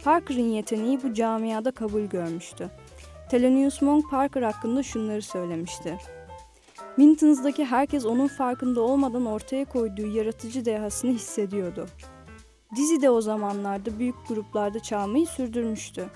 Parker'ın 0.04 0.50
yeteneği 0.50 1.02
bu 1.02 1.14
camiada 1.14 1.70
kabul 1.70 2.02
görmüştü. 2.02 2.70
Thelonious 3.32 3.82
Monk 3.82 4.10
Parker 4.10 4.42
hakkında 4.42 4.82
şunları 4.82 5.22
söylemişti. 5.22 5.98
Mintons'daki 6.96 7.64
herkes 7.64 8.06
onun 8.06 8.28
farkında 8.28 8.80
olmadan 8.80 9.26
ortaya 9.26 9.64
koyduğu 9.64 10.06
yaratıcı 10.06 10.64
dehasını 10.64 11.10
hissediyordu. 11.10 11.86
Dizzy 12.76 13.02
de 13.02 13.10
o 13.10 13.20
zamanlarda 13.20 13.98
büyük 13.98 14.14
gruplarda 14.28 14.80
çalmayı 14.80 15.26
sürdürmüştü. 15.26 16.06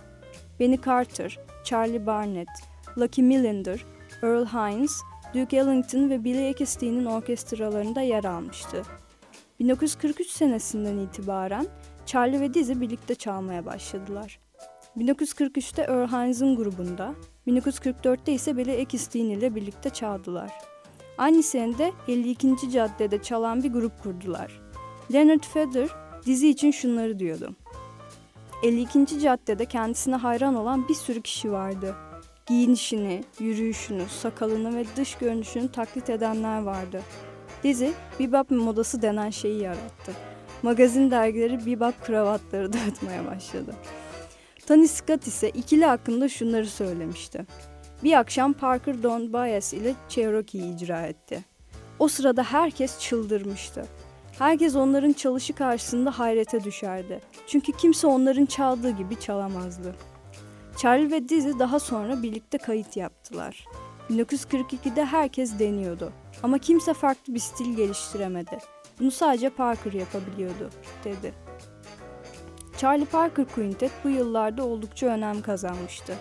Benny 0.60 0.78
Carter, 0.86 1.38
Charlie 1.64 2.06
Barnett, 2.06 2.48
Lucky 2.98 3.26
Millinder, 3.28 3.84
Earl 4.22 4.46
Hines, 4.46 5.00
Duke 5.34 5.56
Ellington 5.56 6.10
ve 6.10 6.24
Billy 6.24 6.48
Eckstein'in 6.48 7.04
orkestralarında 7.04 8.00
yer 8.00 8.24
almıştı. 8.24 8.82
1943 9.60 10.30
senesinden 10.30 10.98
itibaren 10.98 11.66
Charlie 12.06 12.40
ve 12.40 12.54
Dizzy 12.54 12.72
birlikte 12.72 13.14
çalmaya 13.14 13.66
başladılar. 13.66 14.45
1943'te 14.96 15.82
Earl 15.82 16.08
Hines'ın 16.08 16.56
grubunda, 16.56 17.14
1944'te 17.46 18.32
ise 18.32 18.56
Billy 18.56 18.80
Eckstein 18.80 19.30
ile 19.30 19.54
birlikte 19.54 19.90
çaldılar. 19.90 20.52
Aynı 21.18 21.42
senede 21.42 21.92
52. 22.08 22.70
caddede 22.70 23.22
çalan 23.22 23.62
bir 23.62 23.72
grup 23.72 24.02
kurdular. 24.02 24.60
Leonard 25.12 25.42
Feather 25.42 25.88
dizi 26.26 26.48
için 26.48 26.70
şunları 26.70 27.18
diyordu. 27.18 27.54
52. 28.62 29.20
caddede 29.20 29.64
kendisine 29.64 30.16
hayran 30.16 30.54
olan 30.54 30.88
bir 30.88 30.94
sürü 30.94 31.22
kişi 31.22 31.52
vardı. 31.52 31.94
Giyinişini, 32.46 33.24
yürüyüşünü, 33.40 34.02
sakalını 34.08 34.76
ve 34.76 34.84
dış 34.96 35.14
görünüşünü 35.14 35.72
taklit 35.72 36.10
edenler 36.10 36.62
vardı. 36.62 37.02
Dizi, 37.62 37.92
bebop 38.20 38.50
modası 38.50 39.02
denen 39.02 39.30
şeyi 39.30 39.62
yarattı. 39.62 40.12
Magazin 40.62 41.10
dergileri 41.10 41.66
bebop 41.66 42.04
kravatları 42.04 42.72
dağıtmaya 42.72 43.26
başladı. 43.26 43.74
Tony 44.66 44.88
Scott 44.88 45.26
ise 45.26 45.50
ikili 45.50 45.84
hakkında 45.84 46.28
şunları 46.28 46.66
söylemişti. 46.66 47.46
Bir 48.04 48.18
akşam 48.18 48.52
Parker 48.52 49.02
Don 49.02 49.32
Bias 49.32 49.72
ile 49.72 49.94
Cherokee'yi 50.08 50.74
icra 50.74 51.06
etti. 51.06 51.44
O 51.98 52.08
sırada 52.08 52.42
herkes 52.42 52.98
çıldırmıştı. 52.98 53.86
Herkes 54.38 54.76
onların 54.76 55.12
çalışı 55.12 55.52
karşısında 55.52 56.18
hayrete 56.18 56.64
düşerdi. 56.64 57.20
Çünkü 57.46 57.72
kimse 57.72 58.06
onların 58.06 58.46
çaldığı 58.46 58.90
gibi 58.90 59.20
çalamazdı. 59.20 59.94
Charlie 60.78 61.10
ve 61.10 61.28
Dizzy 61.28 61.50
daha 61.58 61.80
sonra 61.80 62.22
birlikte 62.22 62.58
kayıt 62.58 62.96
yaptılar. 62.96 63.64
1942'de 64.10 65.04
herkes 65.04 65.58
deniyordu 65.58 66.12
ama 66.42 66.58
kimse 66.58 66.94
farklı 66.94 67.34
bir 67.34 67.40
stil 67.40 67.76
geliştiremedi. 67.76 68.58
Bunu 69.00 69.10
sadece 69.10 69.50
Parker 69.50 69.92
yapabiliyordu, 69.92 70.70
dedi. 71.04 71.45
Charlie 72.78 73.04
Parker 73.04 73.44
Quintet 73.54 73.90
bu 74.04 74.08
yıllarda 74.08 74.64
oldukça 74.64 75.06
önem 75.06 75.42
kazanmıştı. 75.42 76.14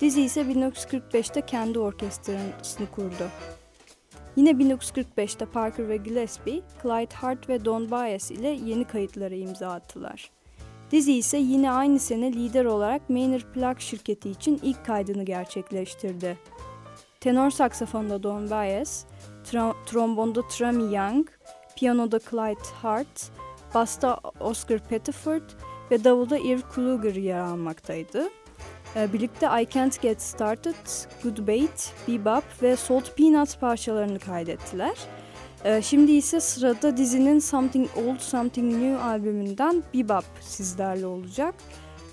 Dizzy 0.00 0.24
ise 0.24 0.40
1945'te 0.40 1.40
kendi 1.40 1.78
orkestrasını 1.78 2.90
kurdu. 2.90 3.28
Yine 4.36 4.50
1945'te 4.50 5.46
Parker 5.46 5.88
ve 5.88 5.96
Gillespie, 5.96 6.62
Clyde 6.82 7.14
Hart 7.14 7.48
ve 7.48 7.64
Don 7.64 7.90
Byas 7.90 8.30
ile 8.30 8.48
yeni 8.48 8.84
kayıtlara 8.84 9.34
imza 9.34 9.68
attılar. 9.68 10.30
Dizzy 10.90 11.18
ise 11.18 11.38
yine 11.38 11.70
aynı 11.70 11.98
sene 11.98 12.32
lider 12.32 12.64
olarak 12.64 13.10
Maynard 13.10 13.54
Plak 13.54 13.80
şirketi 13.80 14.30
için 14.30 14.60
ilk 14.62 14.86
kaydını 14.86 15.22
gerçekleştirdi. 15.22 16.38
Tenor 17.20 17.50
saksafonda 17.50 18.22
Don 18.22 18.50
Byas, 18.50 19.04
tr- 19.44 19.74
trombonda 19.86 20.48
Trami 20.48 20.94
Young, 20.94 21.28
piyanoda 21.76 22.18
Clyde 22.18 22.74
Hart, 22.82 23.30
basta 23.74 24.20
Oscar 24.40 24.78
Pettiford 24.78 25.42
ve 25.90 26.04
davulda 26.04 26.38
Irv 26.38 26.60
Kluger 26.60 27.14
yer 27.14 27.38
almaktaydı. 27.38 28.28
Ee, 28.96 29.12
birlikte 29.12 29.46
I 29.46 29.68
Can't 29.70 30.02
Get 30.02 30.22
Started, 30.22 30.74
Good 31.22 31.48
Bait, 31.48 31.94
Bebop 32.08 32.44
ve 32.62 32.76
Salt 32.76 33.16
Peanuts 33.16 33.56
parçalarını 33.56 34.18
kaydettiler. 34.18 34.94
Ee, 35.64 35.82
şimdi 35.82 36.12
ise 36.12 36.40
sırada 36.40 36.96
dizinin 36.96 37.38
Something 37.38 37.88
Old 37.96 38.18
Something 38.18 38.72
New 38.72 39.04
albümünden 39.04 39.82
Bebop 39.94 40.24
sizlerle 40.40 41.06
olacak. 41.06 41.54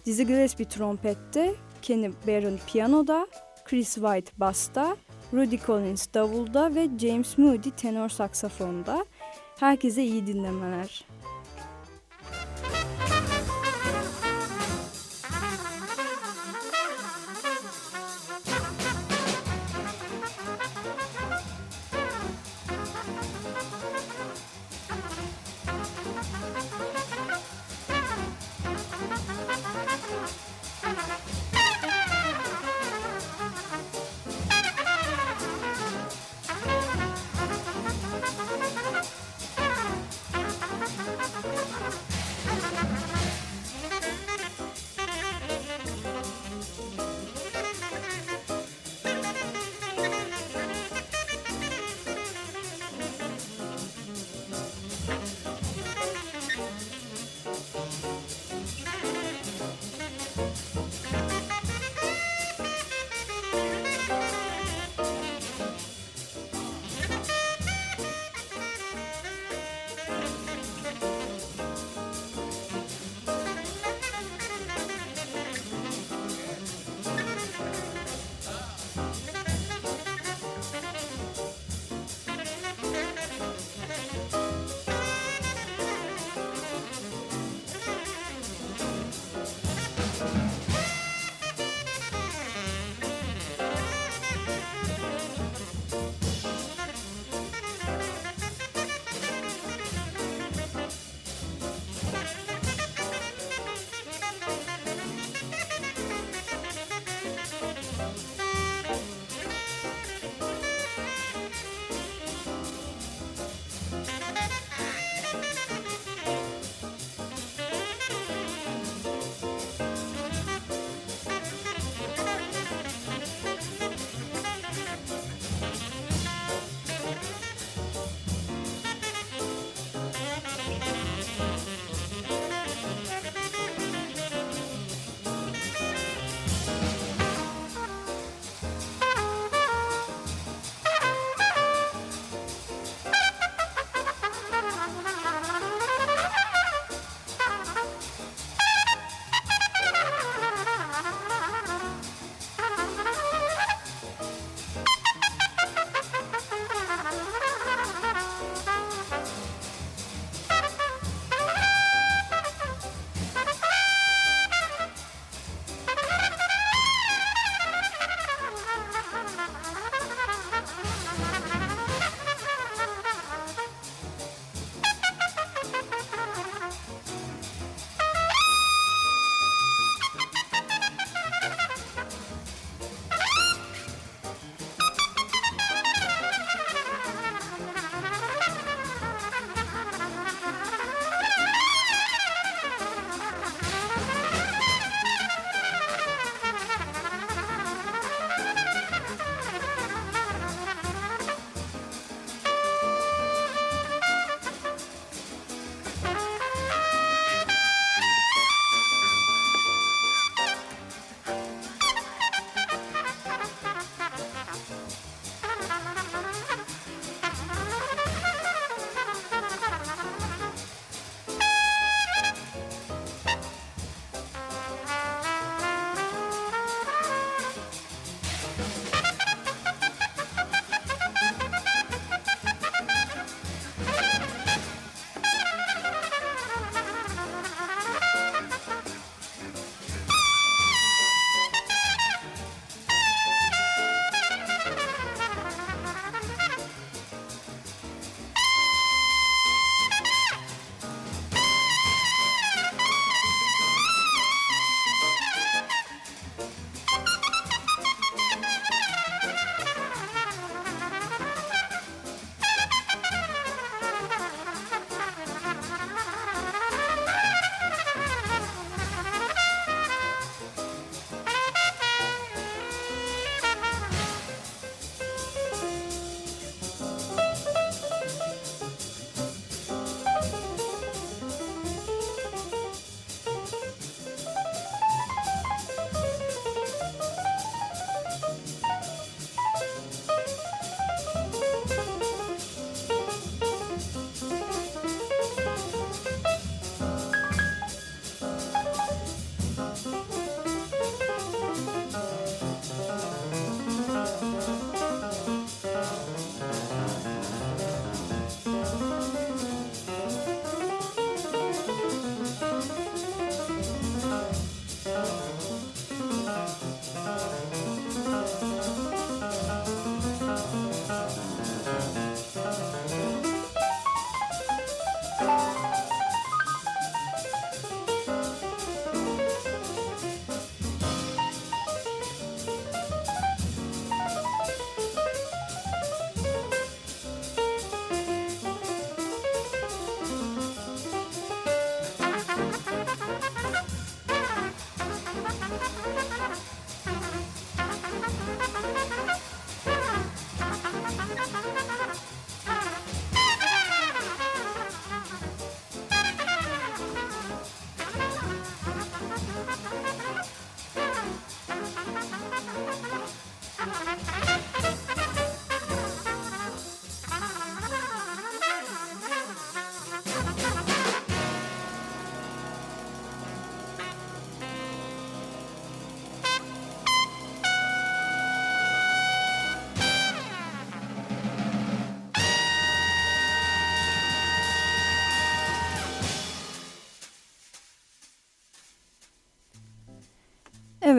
Dizzy 0.05 0.23
Gillespie 0.23 0.65
trompette, 0.65 1.53
Kenny 1.81 2.11
Barron 2.27 2.59
piyanoda, 2.67 3.27
Chris 3.65 3.93
White 3.95 4.31
basta, 4.37 4.97
Rudy 5.33 5.57
Collins 5.57 6.07
davulda 6.13 6.75
ve 6.75 6.89
James 6.97 7.37
Moody 7.37 7.71
tenor 7.71 8.09
saksafonda. 8.09 9.05
Herkese 9.59 10.03
iyi 10.03 10.27
dinlemeler. 10.27 11.05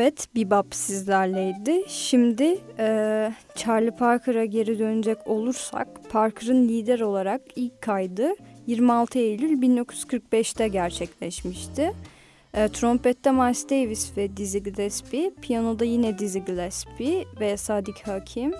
Evet, 0.02 0.28
Bebop 0.36 0.74
sizlerleydi. 0.74 1.84
Şimdi 1.88 2.58
e, 2.78 3.32
Charlie 3.54 3.90
Parker'a 3.90 4.44
geri 4.44 4.78
dönecek 4.78 5.26
olursak, 5.26 5.88
Parker'ın 6.10 6.68
lider 6.68 7.00
olarak 7.00 7.40
ilk 7.56 7.82
kaydı 7.82 8.28
26 8.66 9.18
Eylül 9.18 9.62
1945'te 9.62 10.68
gerçekleşmişti. 10.68 11.92
E, 12.54 12.68
trompette 12.68 13.30
Miles 13.30 13.70
Davis 13.70 14.16
ve 14.16 14.36
Dizzy 14.36 14.58
Gillespie, 14.58 15.30
piyanoda 15.42 15.84
yine 15.84 16.18
Dizzy 16.18 16.38
Gillespie 16.38 17.24
ve 17.40 17.56
Sadik 17.56 18.08
Hakim, 18.08 18.52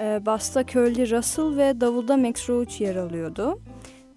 e, 0.00 0.26
basta 0.26 0.66
Curly 0.66 1.10
Russell 1.10 1.56
ve 1.56 1.80
davulda 1.80 2.16
Max 2.16 2.48
Roach 2.48 2.80
yer 2.80 2.96
alıyordu. 2.96 3.60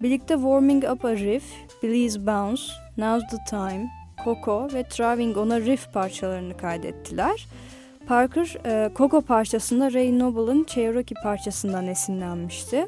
Birlikte 0.02 0.34
Warming 0.34 0.84
Up 0.84 1.04
a 1.04 1.16
Riff, 1.16 1.44
Billy's 1.82 2.26
Bounce, 2.26 2.62
Now's 2.96 3.30
the 3.30 3.38
Time, 3.50 3.90
Coco 4.26 4.68
ve 4.74 4.82
Traving 4.82 5.36
ona 5.36 5.60
riff 5.60 5.92
parçalarını 5.92 6.56
kaydettiler. 6.56 7.46
Parker, 8.06 8.56
e, 8.66 8.90
Coco 8.96 9.20
parçasında 9.20 9.92
Ray 9.92 10.18
Noble'ın 10.18 10.64
Cherokee 10.64 11.22
parçasından 11.22 11.86
esinlenmişti. 11.86 12.86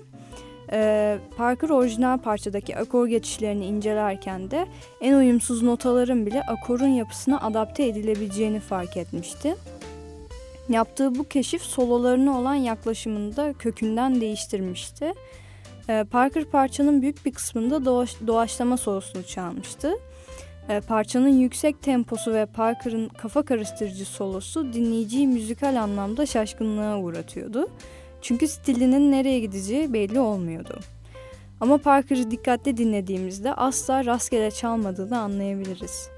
E, 0.73 1.19
Parker 1.37 1.69
orijinal 1.69 2.19
parçadaki 2.19 2.77
akor 2.77 3.07
geçişlerini 3.07 3.67
incelerken 3.67 4.51
de 4.51 4.67
en 5.01 5.15
uyumsuz 5.15 5.63
notaların 5.63 6.27
bile 6.27 6.43
akorun 6.43 6.89
yapısına 6.89 7.41
adapte 7.41 7.87
edilebileceğini 7.87 8.61
fark 8.61 8.97
etmişti. 8.97 9.55
Yaptığı 10.69 11.15
bu 11.15 11.25
keşif 11.25 11.63
sololarına 11.63 12.39
olan 12.39 12.55
yaklaşımını 12.55 13.37
da 13.37 13.53
kökünden 13.53 14.21
değiştirmişti. 14.21 15.15
E, 15.89 16.05
Parker 16.11 16.45
parçanın 16.45 17.03
büyük 17.03 17.27
bir 17.27 17.33
kısmında 17.33 17.85
doğaç, 17.85 18.17
doğaçlama 18.27 18.77
solosunu 18.77 19.23
çalmıştı. 19.23 19.95
E, 20.69 20.81
parçanın 20.81 21.39
yüksek 21.39 21.83
temposu 21.83 22.35
ve 22.35 22.47
Parker'ın 22.47 23.09
kafa 23.09 23.43
karıştırıcı 23.43 24.05
solosu 24.05 24.73
dinleyiciyi 24.73 25.29
müzikal 25.29 25.83
anlamda 25.83 26.27
şaşkınlığa 26.27 26.99
uğratıyordu. 26.99 27.69
Çünkü 28.23 28.49
stilinin 28.49 29.13
nereye 29.13 29.41
gideceği 29.41 29.93
belli 29.93 30.21
olmuyordu. 30.21 30.81
Ama 31.61 31.79
Parker'ı 31.79 32.31
dikkatli 32.31 32.77
dinlediğimizde 32.77 33.55
asla 33.55 34.05
rastgele 34.05 34.51
çalmadığını 34.51 35.19
anlayabiliriz. 35.19 36.09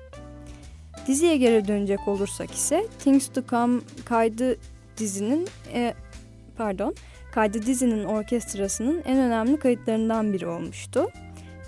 Diziye 1.06 1.36
geri 1.36 1.68
dönecek 1.68 2.08
olursak 2.08 2.50
ise 2.50 2.86
Things 2.98 3.28
to 3.28 3.42
Come 3.50 3.80
kaydı 4.04 4.56
dizinin 4.96 5.48
e, 5.74 5.94
pardon 6.56 6.94
kaydı 7.32 7.66
dizinin 7.66 8.04
orkestrasının 8.04 9.02
en 9.04 9.18
önemli 9.18 9.58
kayıtlarından 9.58 10.32
biri 10.32 10.46
olmuştu. 10.46 11.08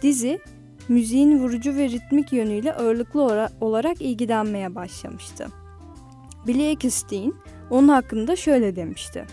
Dizi 0.03 0.41
müziğin 0.89 1.39
vurucu 1.39 1.77
ve 1.77 1.89
ritmik 1.89 2.33
yönüyle 2.33 2.75
ağırlıklı 2.75 3.49
olarak 3.61 4.03
ilgilenmeye 4.03 4.75
başlamıştı. 4.75 5.47
Billy 6.47 6.71
Eckstein 6.71 7.35
onun 7.71 7.89
hakkında 7.89 8.37
şöyle 8.37 8.77
demişti. 8.77 9.25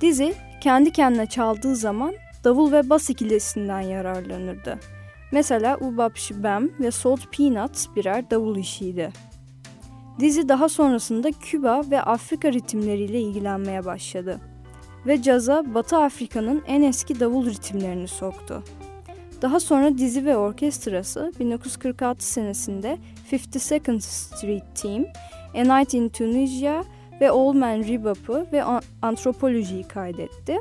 Dizi 0.00 0.34
kendi 0.60 0.92
kendine 0.92 1.26
çaldığı 1.26 1.76
zaman 1.76 2.14
davul 2.44 2.72
ve 2.72 2.90
bas 2.90 3.10
ikilisinden 3.10 3.80
yararlanırdı. 3.80 4.78
Mesela 5.32 5.78
Ubab 5.80 6.16
Shibam 6.16 6.68
ve 6.80 6.90
Salt 6.90 7.20
Peanuts 7.36 7.86
birer 7.96 8.30
davul 8.30 8.56
işiydi. 8.56 9.10
Dizi 10.20 10.48
daha 10.48 10.68
sonrasında 10.68 11.30
Küba 11.32 11.82
ve 11.90 12.02
Afrika 12.02 12.52
ritimleriyle 12.52 13.20
ilgilenmeye 13.20 13.84
başladı 13.84 14.40
ve 15.06 15.22
caza 15.22 15.74
Batı 15.74 15.96
Afrika'nın 15.96 16.62
en 16.66 16.82
eski 16.82 17.20
davul 17.20 17.46
ritimlerini 17.46 18.08
soktu. 18.08 18.64
Daha 19.42 19.60
sonra 19.60 19.98
dizi 19.98 20.24
ve 20.24 20.36
orkestrası 20.36 21.32
1946 21.40 22.26
senesinde 22.26 22.98
52nd 23.32 24.00
Street 24.00 24.64
Team, 24.74 25.06
A 25.54 25.78
Night 25.78 25.94
in 25.94 26.08
Tunisia 26.08 26.84
ve 27.20 27.30
Old 27.30 27.54
Man 27.54 27.78
Rebop'u 27.88 28.46
ve 28.52 28.64
Antropoloji'yi 29.02 29.84
kaydetti. 29.84 30.58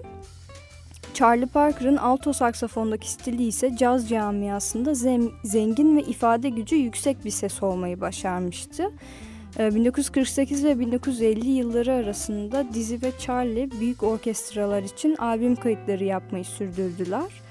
Charlie 1.14 1.46
Parker'ın 1.46 1.98
alto 1.98 2.34
saksafondaki 2.34 3.12
stili 3.12 3.44
ise 3.44 3.78
caz 3.78 4.10
camiasında 4.10 4.94
zengin 5.44 5.98
ve 5.98 6.02
ifade 6.02 6.50
gücü 6.50 6.76
yüksek 6.76 7.26
bir 7.26 7.30
ses 7.30 7.64
olmayı 7.64 8.02
başarmıştı. 8.02 8.92
1948 9.60 10.66
ee, 10.66 10.68
ve 10.68 10.80
1950 10.80 11.50
yılları 11.50 11.94
arasında 11.94 12.74
Dizzy 12.74 12.96
ve 12.96 13.12
Charlie 13.20 13.72
büyük 13.80 14.04
orkestralar 14.04 14.84
için 14.84 15.16
albüm 15.16 15.56
kayıtları 15.56 16.04
yapmayı 16.04 16.46
sürdürdüler. 16.46 17.47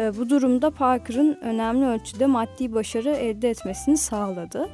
Ee, 0.00 0.16
bu 0.16 0.30
durumda 0.30 0.70
Parker'ın 0.70 1.38
önemli 1.42 1.86
ölçüde 1.86 2.26
maddi 2.26 2.74
başarı 2.74 3.10
elde 3.10 3.50
etmesini 3.50 3.96
sağladı. 3.96 4.68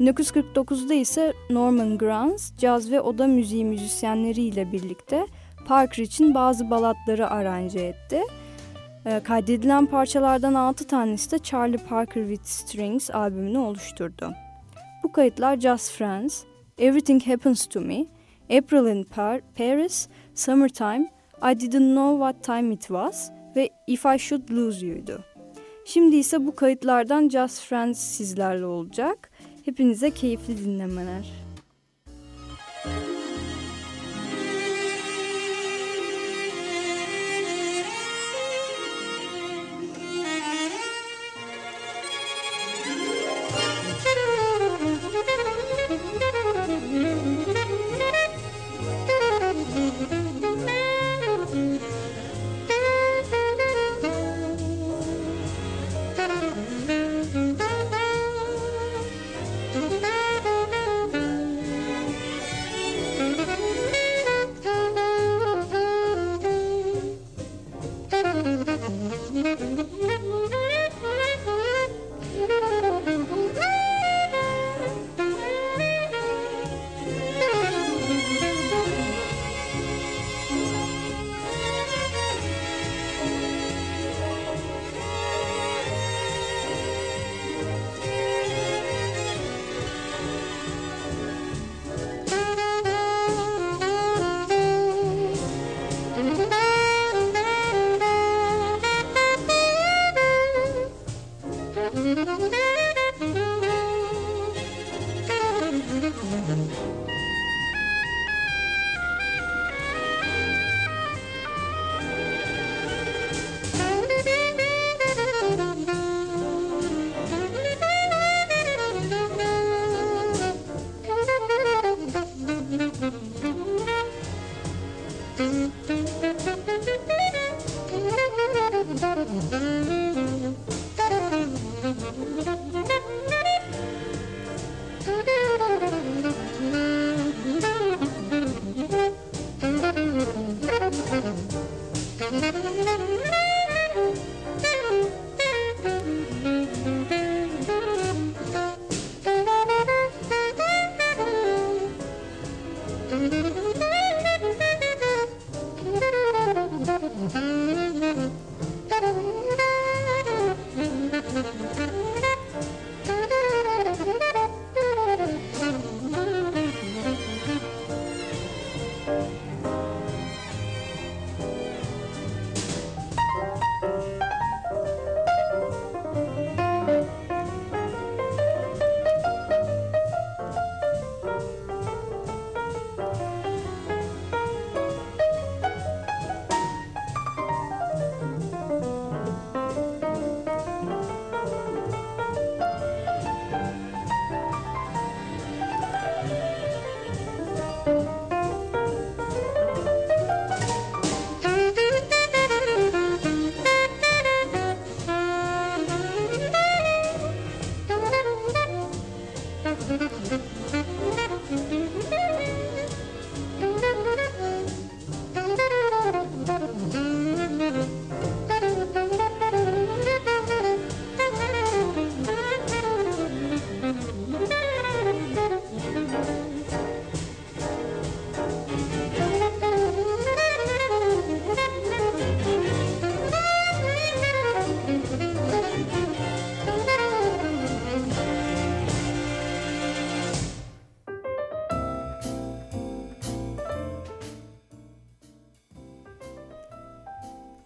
1949'da 0.00 0.94
ise 0.94 1.32
Norman 1.50 1.98
Granz, 1.98 2.52
caz 2.58 2.90
ve 2.90 3.00
oda 3.00 3.26
müziği 3.26 3.64
müzisyenleriyle 3.64 4.72
birlikte 4.72 5.26
Parker 5.66 6.02
için 6.02 6.34
bazı 6.34 6.70
balatları 6.70 7.30
aranje 7.30 7.80
etti. 7.80 8.20
Ee, 9.06 9.20
kaydedilen 9.24 9.86
parçalardan 9.86 10.54
6 10.54 10.86
tanesi 10.86 11.30
de 11.30 11.38
Charlie 11.38 11.78
Parker 11.78 12.28
with 12.28 12.46
Strings 12.46 13.10
albümünü 13.10 13.58
oluşturdu. 13.58 14.32
Bu 15.02 15.12
kayıtlar 15.12 15.60
Just 15.60 15.90
Friends, 15.90 16.42
Everything 16.78 17.26
Happens 17.26 17.66
to 17.66 17.80
Me, 17.80 18.06
April 18.58 18.96
in 18.96 19.04
Par 19.04 19.40
Paris, 19.58 20.08
Summertime, 20.34 21.10
I 21.52 21.60
Didn't 21.60 21.94
Know 21.94 22.12
What 22.12 22.44
Time 22.44 22.74
It 22.74 22.80
Was 22.80 23.30
ve 23.56 23.70
If 23.86 24.06
I 24.06 24.18
Should 24.18 24.50
Lose 24.50 24.86
You'du. 24.86 25.20
Şimdi 25.84 26.16
ise 26.16 26.46
bu 26.46 26.54
kayıtlardan 26.54 27.28
Just 27.28 27.60
Friends 27.60 27.98
sizlerle 27.98 28.66
olacak. 28.66 29.30
Hepinize 29.64 30.10
keyifli 30.10 30.58
dinlemeler. 30.64 31.43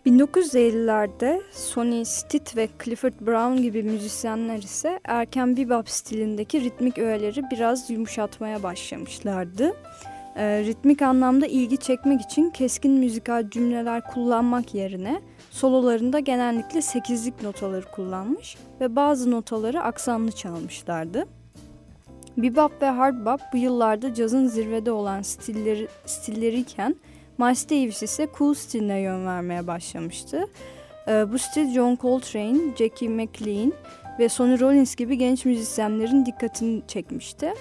1950'lerde 0.08 1.42
Sonny 1.52 2.04
Stitt 2.04 2.56
ve 2.56 2.68
Clifford 2.84 3.12
Brown 3.20 3.62
gibi 3.62 3.82
müzisyenler 3.82 4.58
ise 4.58 5.00
erken 5.04 5.56
bebop 5.56 5.88
stilindeki 5.88 6.60
ritmik 6.60 6.98
öğeleri 6.98 7.42
biraz 7.50 7.90
yumuşatmaya 7.90 8.62
başlamışlardı. 8.62 9.72
E, 10.36 10.64
ritmik 10.64 11.02
anlamda 11.02 11.46
ilgi 11.46 11.76
çekmek 11.76 12.20
için 12.20 12.50
keskin 12.50 12.92
müzikal 12.92 13.50
cümleler 13.50 14.06
kullanmak 14.06 14.74
yerine 14.74 15.20
sololarında 15.50 16.18
genellikle 16.18 16.82
sekizlik 16.82 17.42
notaları 17.42 17.84
kullanmış 17.84 18.56
ve 18.80 18.96
bazı 18.96 19.30
notaları 19.30 19.82
aksanlı 19.82 20.32
çalmışlardı. 20.32 21.24
Bebop 22.36 22.82
ve 22.82 22.86
hard 22.86 23.26
bop 23.26 23.40
bu 23.52 23.56
yıllarda 23.56 24.14
cazın 24.14 24.46
zirvede 24.46 24.90
olan 24.90 25.22
stilleri, 25.22 25.88
stilleriyken 26.06 26.96
Miles 27.38 27.70
Davis 27.70 28.02
ise 28.02 28.28
cool 28.38 28.54
stiline 28.54 28.98
yön 28.98 29.26
vermeye 29.26 29.66
başlamıştı. 29.66 30.46
Ee, 31.08 31.32
bu 31.32 31.38
stil 31.38 31.74
John 31.74 31.98
Coltrane, 32.00 32.58
Jackie 32.78 33.08
McLean 33.08 33.72
ve 34.18 34.28
Sonny 34.28 34.60
Rollins 34.60 34.94
gibi 34.96 35.18
genç 35.18 35.44
müzisyenlerin 35.44 36.26
dikkatini 36.26 36.82
çekmişti. 36.88 37.54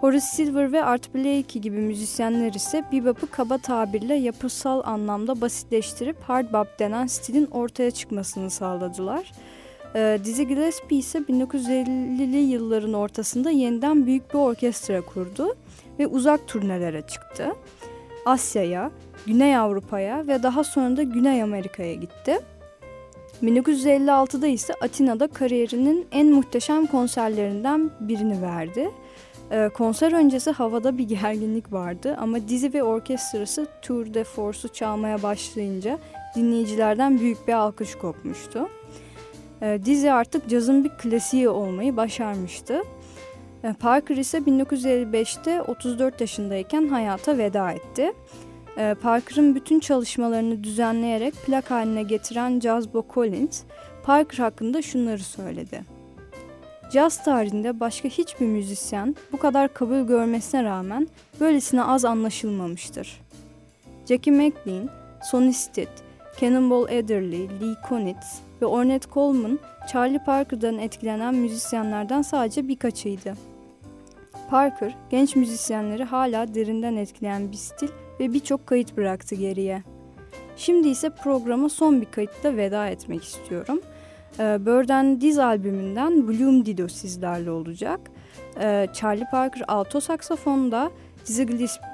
Horace 0.00 0.20
Silver 0.20 0.72
ve 0.72 0.84
Art 0.84 1.14
Blakey 1.14 1.62
gibi 1.62 1.78
müzisyenler 1.78 2.52
ise 2.52 2.84
bebop'u 2.92 3.30
kaba 3.30 3.58
tabirle 3.58 4.14
yapısal 4.14 4.82
anlamda 4.84 5.40
basitleştirip 5.40 6.16
hard 6.22 6.52
bop 6.52 6.78
denen 6.78 7.06
stilin 7.06 7.46
ortaya 7.46 7.90
çıkmasını 7.90 8.50
sağladılar. 8.50 9.32
Ee, 9.94 10.18
Dizzy 10.24 10.42
Gillespie 10.42 10.98
ise 10.98 11.18
1950'li 11.18 12.36
yılların 12.36 12.92
ortasında 12.92 13.50
yeniden 13.50 14.06
büyük 14.06 14.34
bir 14.34 14.38
orkestra 14.38 15.00
kurdu 15.00 15.54
ve 15.98 16.06
uzak 16.06 16.48
turnelere 16.48 17.02
çıktı. 17.02 17.52
Asya'ya, 18.26 18.90
Güney 19.26 19.56
Avrupa'ya 19.56 20.26
ve 20.26 20.42
daha 20.42 20.64
sonra 20.64 20.96
da 20.96 21.02
Güney 21.02 21.42
Amerika'ya 21.42 21.94
gitti. 21.94 22.38
1956'da 23.42 24.46
ise 24.46 24.74
Atina'da 24.80 25.26
kariyerinin 25.26 26.06
en 26.12 26.26
muhteşem 26.26 26.86
konserlerinden 26.86 27.90
birini 28.00 28.42
verdi. 28.42 28.90
Ee, 29.50 29.70
konser 29.74 30.12
öncesi 30.12 30.50
havada 30.50 30.98
bir 30.98 31.08
gerginlik 31.08 31.72
vardı 31.72 32.16
ama 32.20 32.48
dizi 32.48 32.74
ve 32.74 32.82
orkestrası 32.82 33.66
Tour 33.82 34.14
de 34.14 34.24
Force'u 34.24 34.72
çalmaya 34.72 35.22
başlayınca 35.22 35.98
dinleyicilerden 36.34 37.18
büyük 37.18 37.48
bir 37.48 37.52
alkış 37.52 37.94
kopmuştu. 37.94 38.68
Ee, 39.62 39.80
dizi 39.84 40.12
artık 40.12 40.48
cazın 40.48 40.84
bir 40.84 40.90
klasiği 40.90 41.48
olmayı 41.48 41.96
başarmıştı. 41.96 42.82
Ee, 43.66 43.72
Parker 43.72 44.16
ise 44.16 44.38
1955'te 44.38 45.62
34 45.62 46.20
yaşındayken 46.20 46.88
hayata 46.88 47.38
veda 47.38 47.72
etti. 47.72 48.12
Ee, 48.78 48.94
Parker'ın 49.02 49.54
bütün 49.54 49.80
çalışmalarını 49.80 50.64
düzenleyerek 50.64 51.34
plak 51.46 51.70
haline 51.70 52.02
getiren 52.02 52.60
Jazbo 52.60 53.06
Collins, 53.14 53.62
Parker 54.02 54.38
hakkında 54.38 54.82
şunları 54.82 55.18
söyledi. 55.18 55.80
Caz 56.92 57.24
tarihinde 57.24 57.80
başka 57.80 58.08
hiçbir 58.08 58.46
müzisyen 58.46 59.16
bu 59.32 59.36
kadar 59.36 59.74
kabul 59.74 60.00
görmesine 60.00 60.64
rağmen 60.64 61.08
böylesine 61.40 61.82
az 61.82 62.04
anlaşılmamıştır. 62.04 63.20
Jackie 64.08 64.32
McLean, 64.32 64.88
Sonny 65.22 65.52
Stitt, 65.52 65.90
Cannonball 66.40 66.84
Adderley, 66.84 67.48
Lee 67.48 67.76
Konitz 67.88 68.40
ve 68.62 68.66
Ornette 68.66 69.10
Coleman, 69.10 69.58
Charlie 69.92 70.24
Parker'dan 70.24 70.78
etkilenen 70.78 71.34
müzisyenlerden 71.34 72.22
sadece 72.22 72.68
birkaçıydı. 72.68 73.55
Parker, 74.50 74.94
genç 75.10 75.36
müzisyenleri 75.36 76.04
hala 76.04 76.54
derinden 76.54 76.96
etkileyen 76.96 77.52
bir 77.52 77.56
stil 77.56 77.88
ve 78.20 78.32
birçok 78.32 78.66
kayıt 78.66 78.96
bıraktı 78.96 79.34
geriye. 79.34 79.82
Şimdi 80.56 80.88
ise 80.88 81.10
programa 81.10 81.68
son 81.68 82.00
bir 82.00 82.06
kayıtla 82.06 82.56
veda 82.56 82.88
etmek 82.88 83.24
istiyorum. 83.24 83.80
Ee, 84.38 84.66
Bird 84.66 85.20
Diz 85.20 85.38
albümünden 85.38 86.28
Bloom 86.28 86.66
Dido 86.66 86.88
sizlerle 86.88 87.50
olacak. 87.50 88.00
Ee, 88.60 88.86
Charlie 88.92 89.26
Parker 89.30 89.62
alto 89.68 90.00
saksafonda, 90.00 90.90
Dizzy 91.26 91.42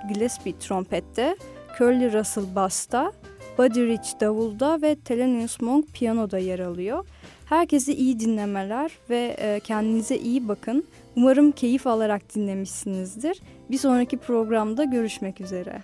Gillespie 0.09 0.59
trompette, 0.59 1.37
Curly 1.79 2.13
Russell 2.13 2.45
basta, 2.55 3.13
Buddy 3.59 3.87
Rich 3.87 4.21
davulda 4.21 4.83
ve 4.83 4.97
Thelonious 4.97 5.61
Monk 5.61 5.93
piyanoda 5.95 6.39
yer 6.39 6.59
alıyor. 6.59 7.07
Herkese 7.53 7.95
iyi 7.95 8.21
dinlemeler 8.21 8.93
ve 9.11 9.37
e, 9.39 9.61
kendinize 9.61 10.17
iyi 10.17 10.49
bakın. 10.49 10.85
Umarım 11.17 11.53
keyif 11.53 11.87
alarak 11.87 12.35
dinlemişsinizdir. 12.35 13.43
Bir 13.71 13.79
sonraki 13.79 14.17
programda 14.17 14.85
görüşmek 14.85 15.41
üzere. 15.41 15.83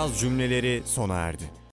Caz 0.00 0.20
cümleleri 0.20 0.82
sona 0.84 1.14
erdi. 1.14 1.59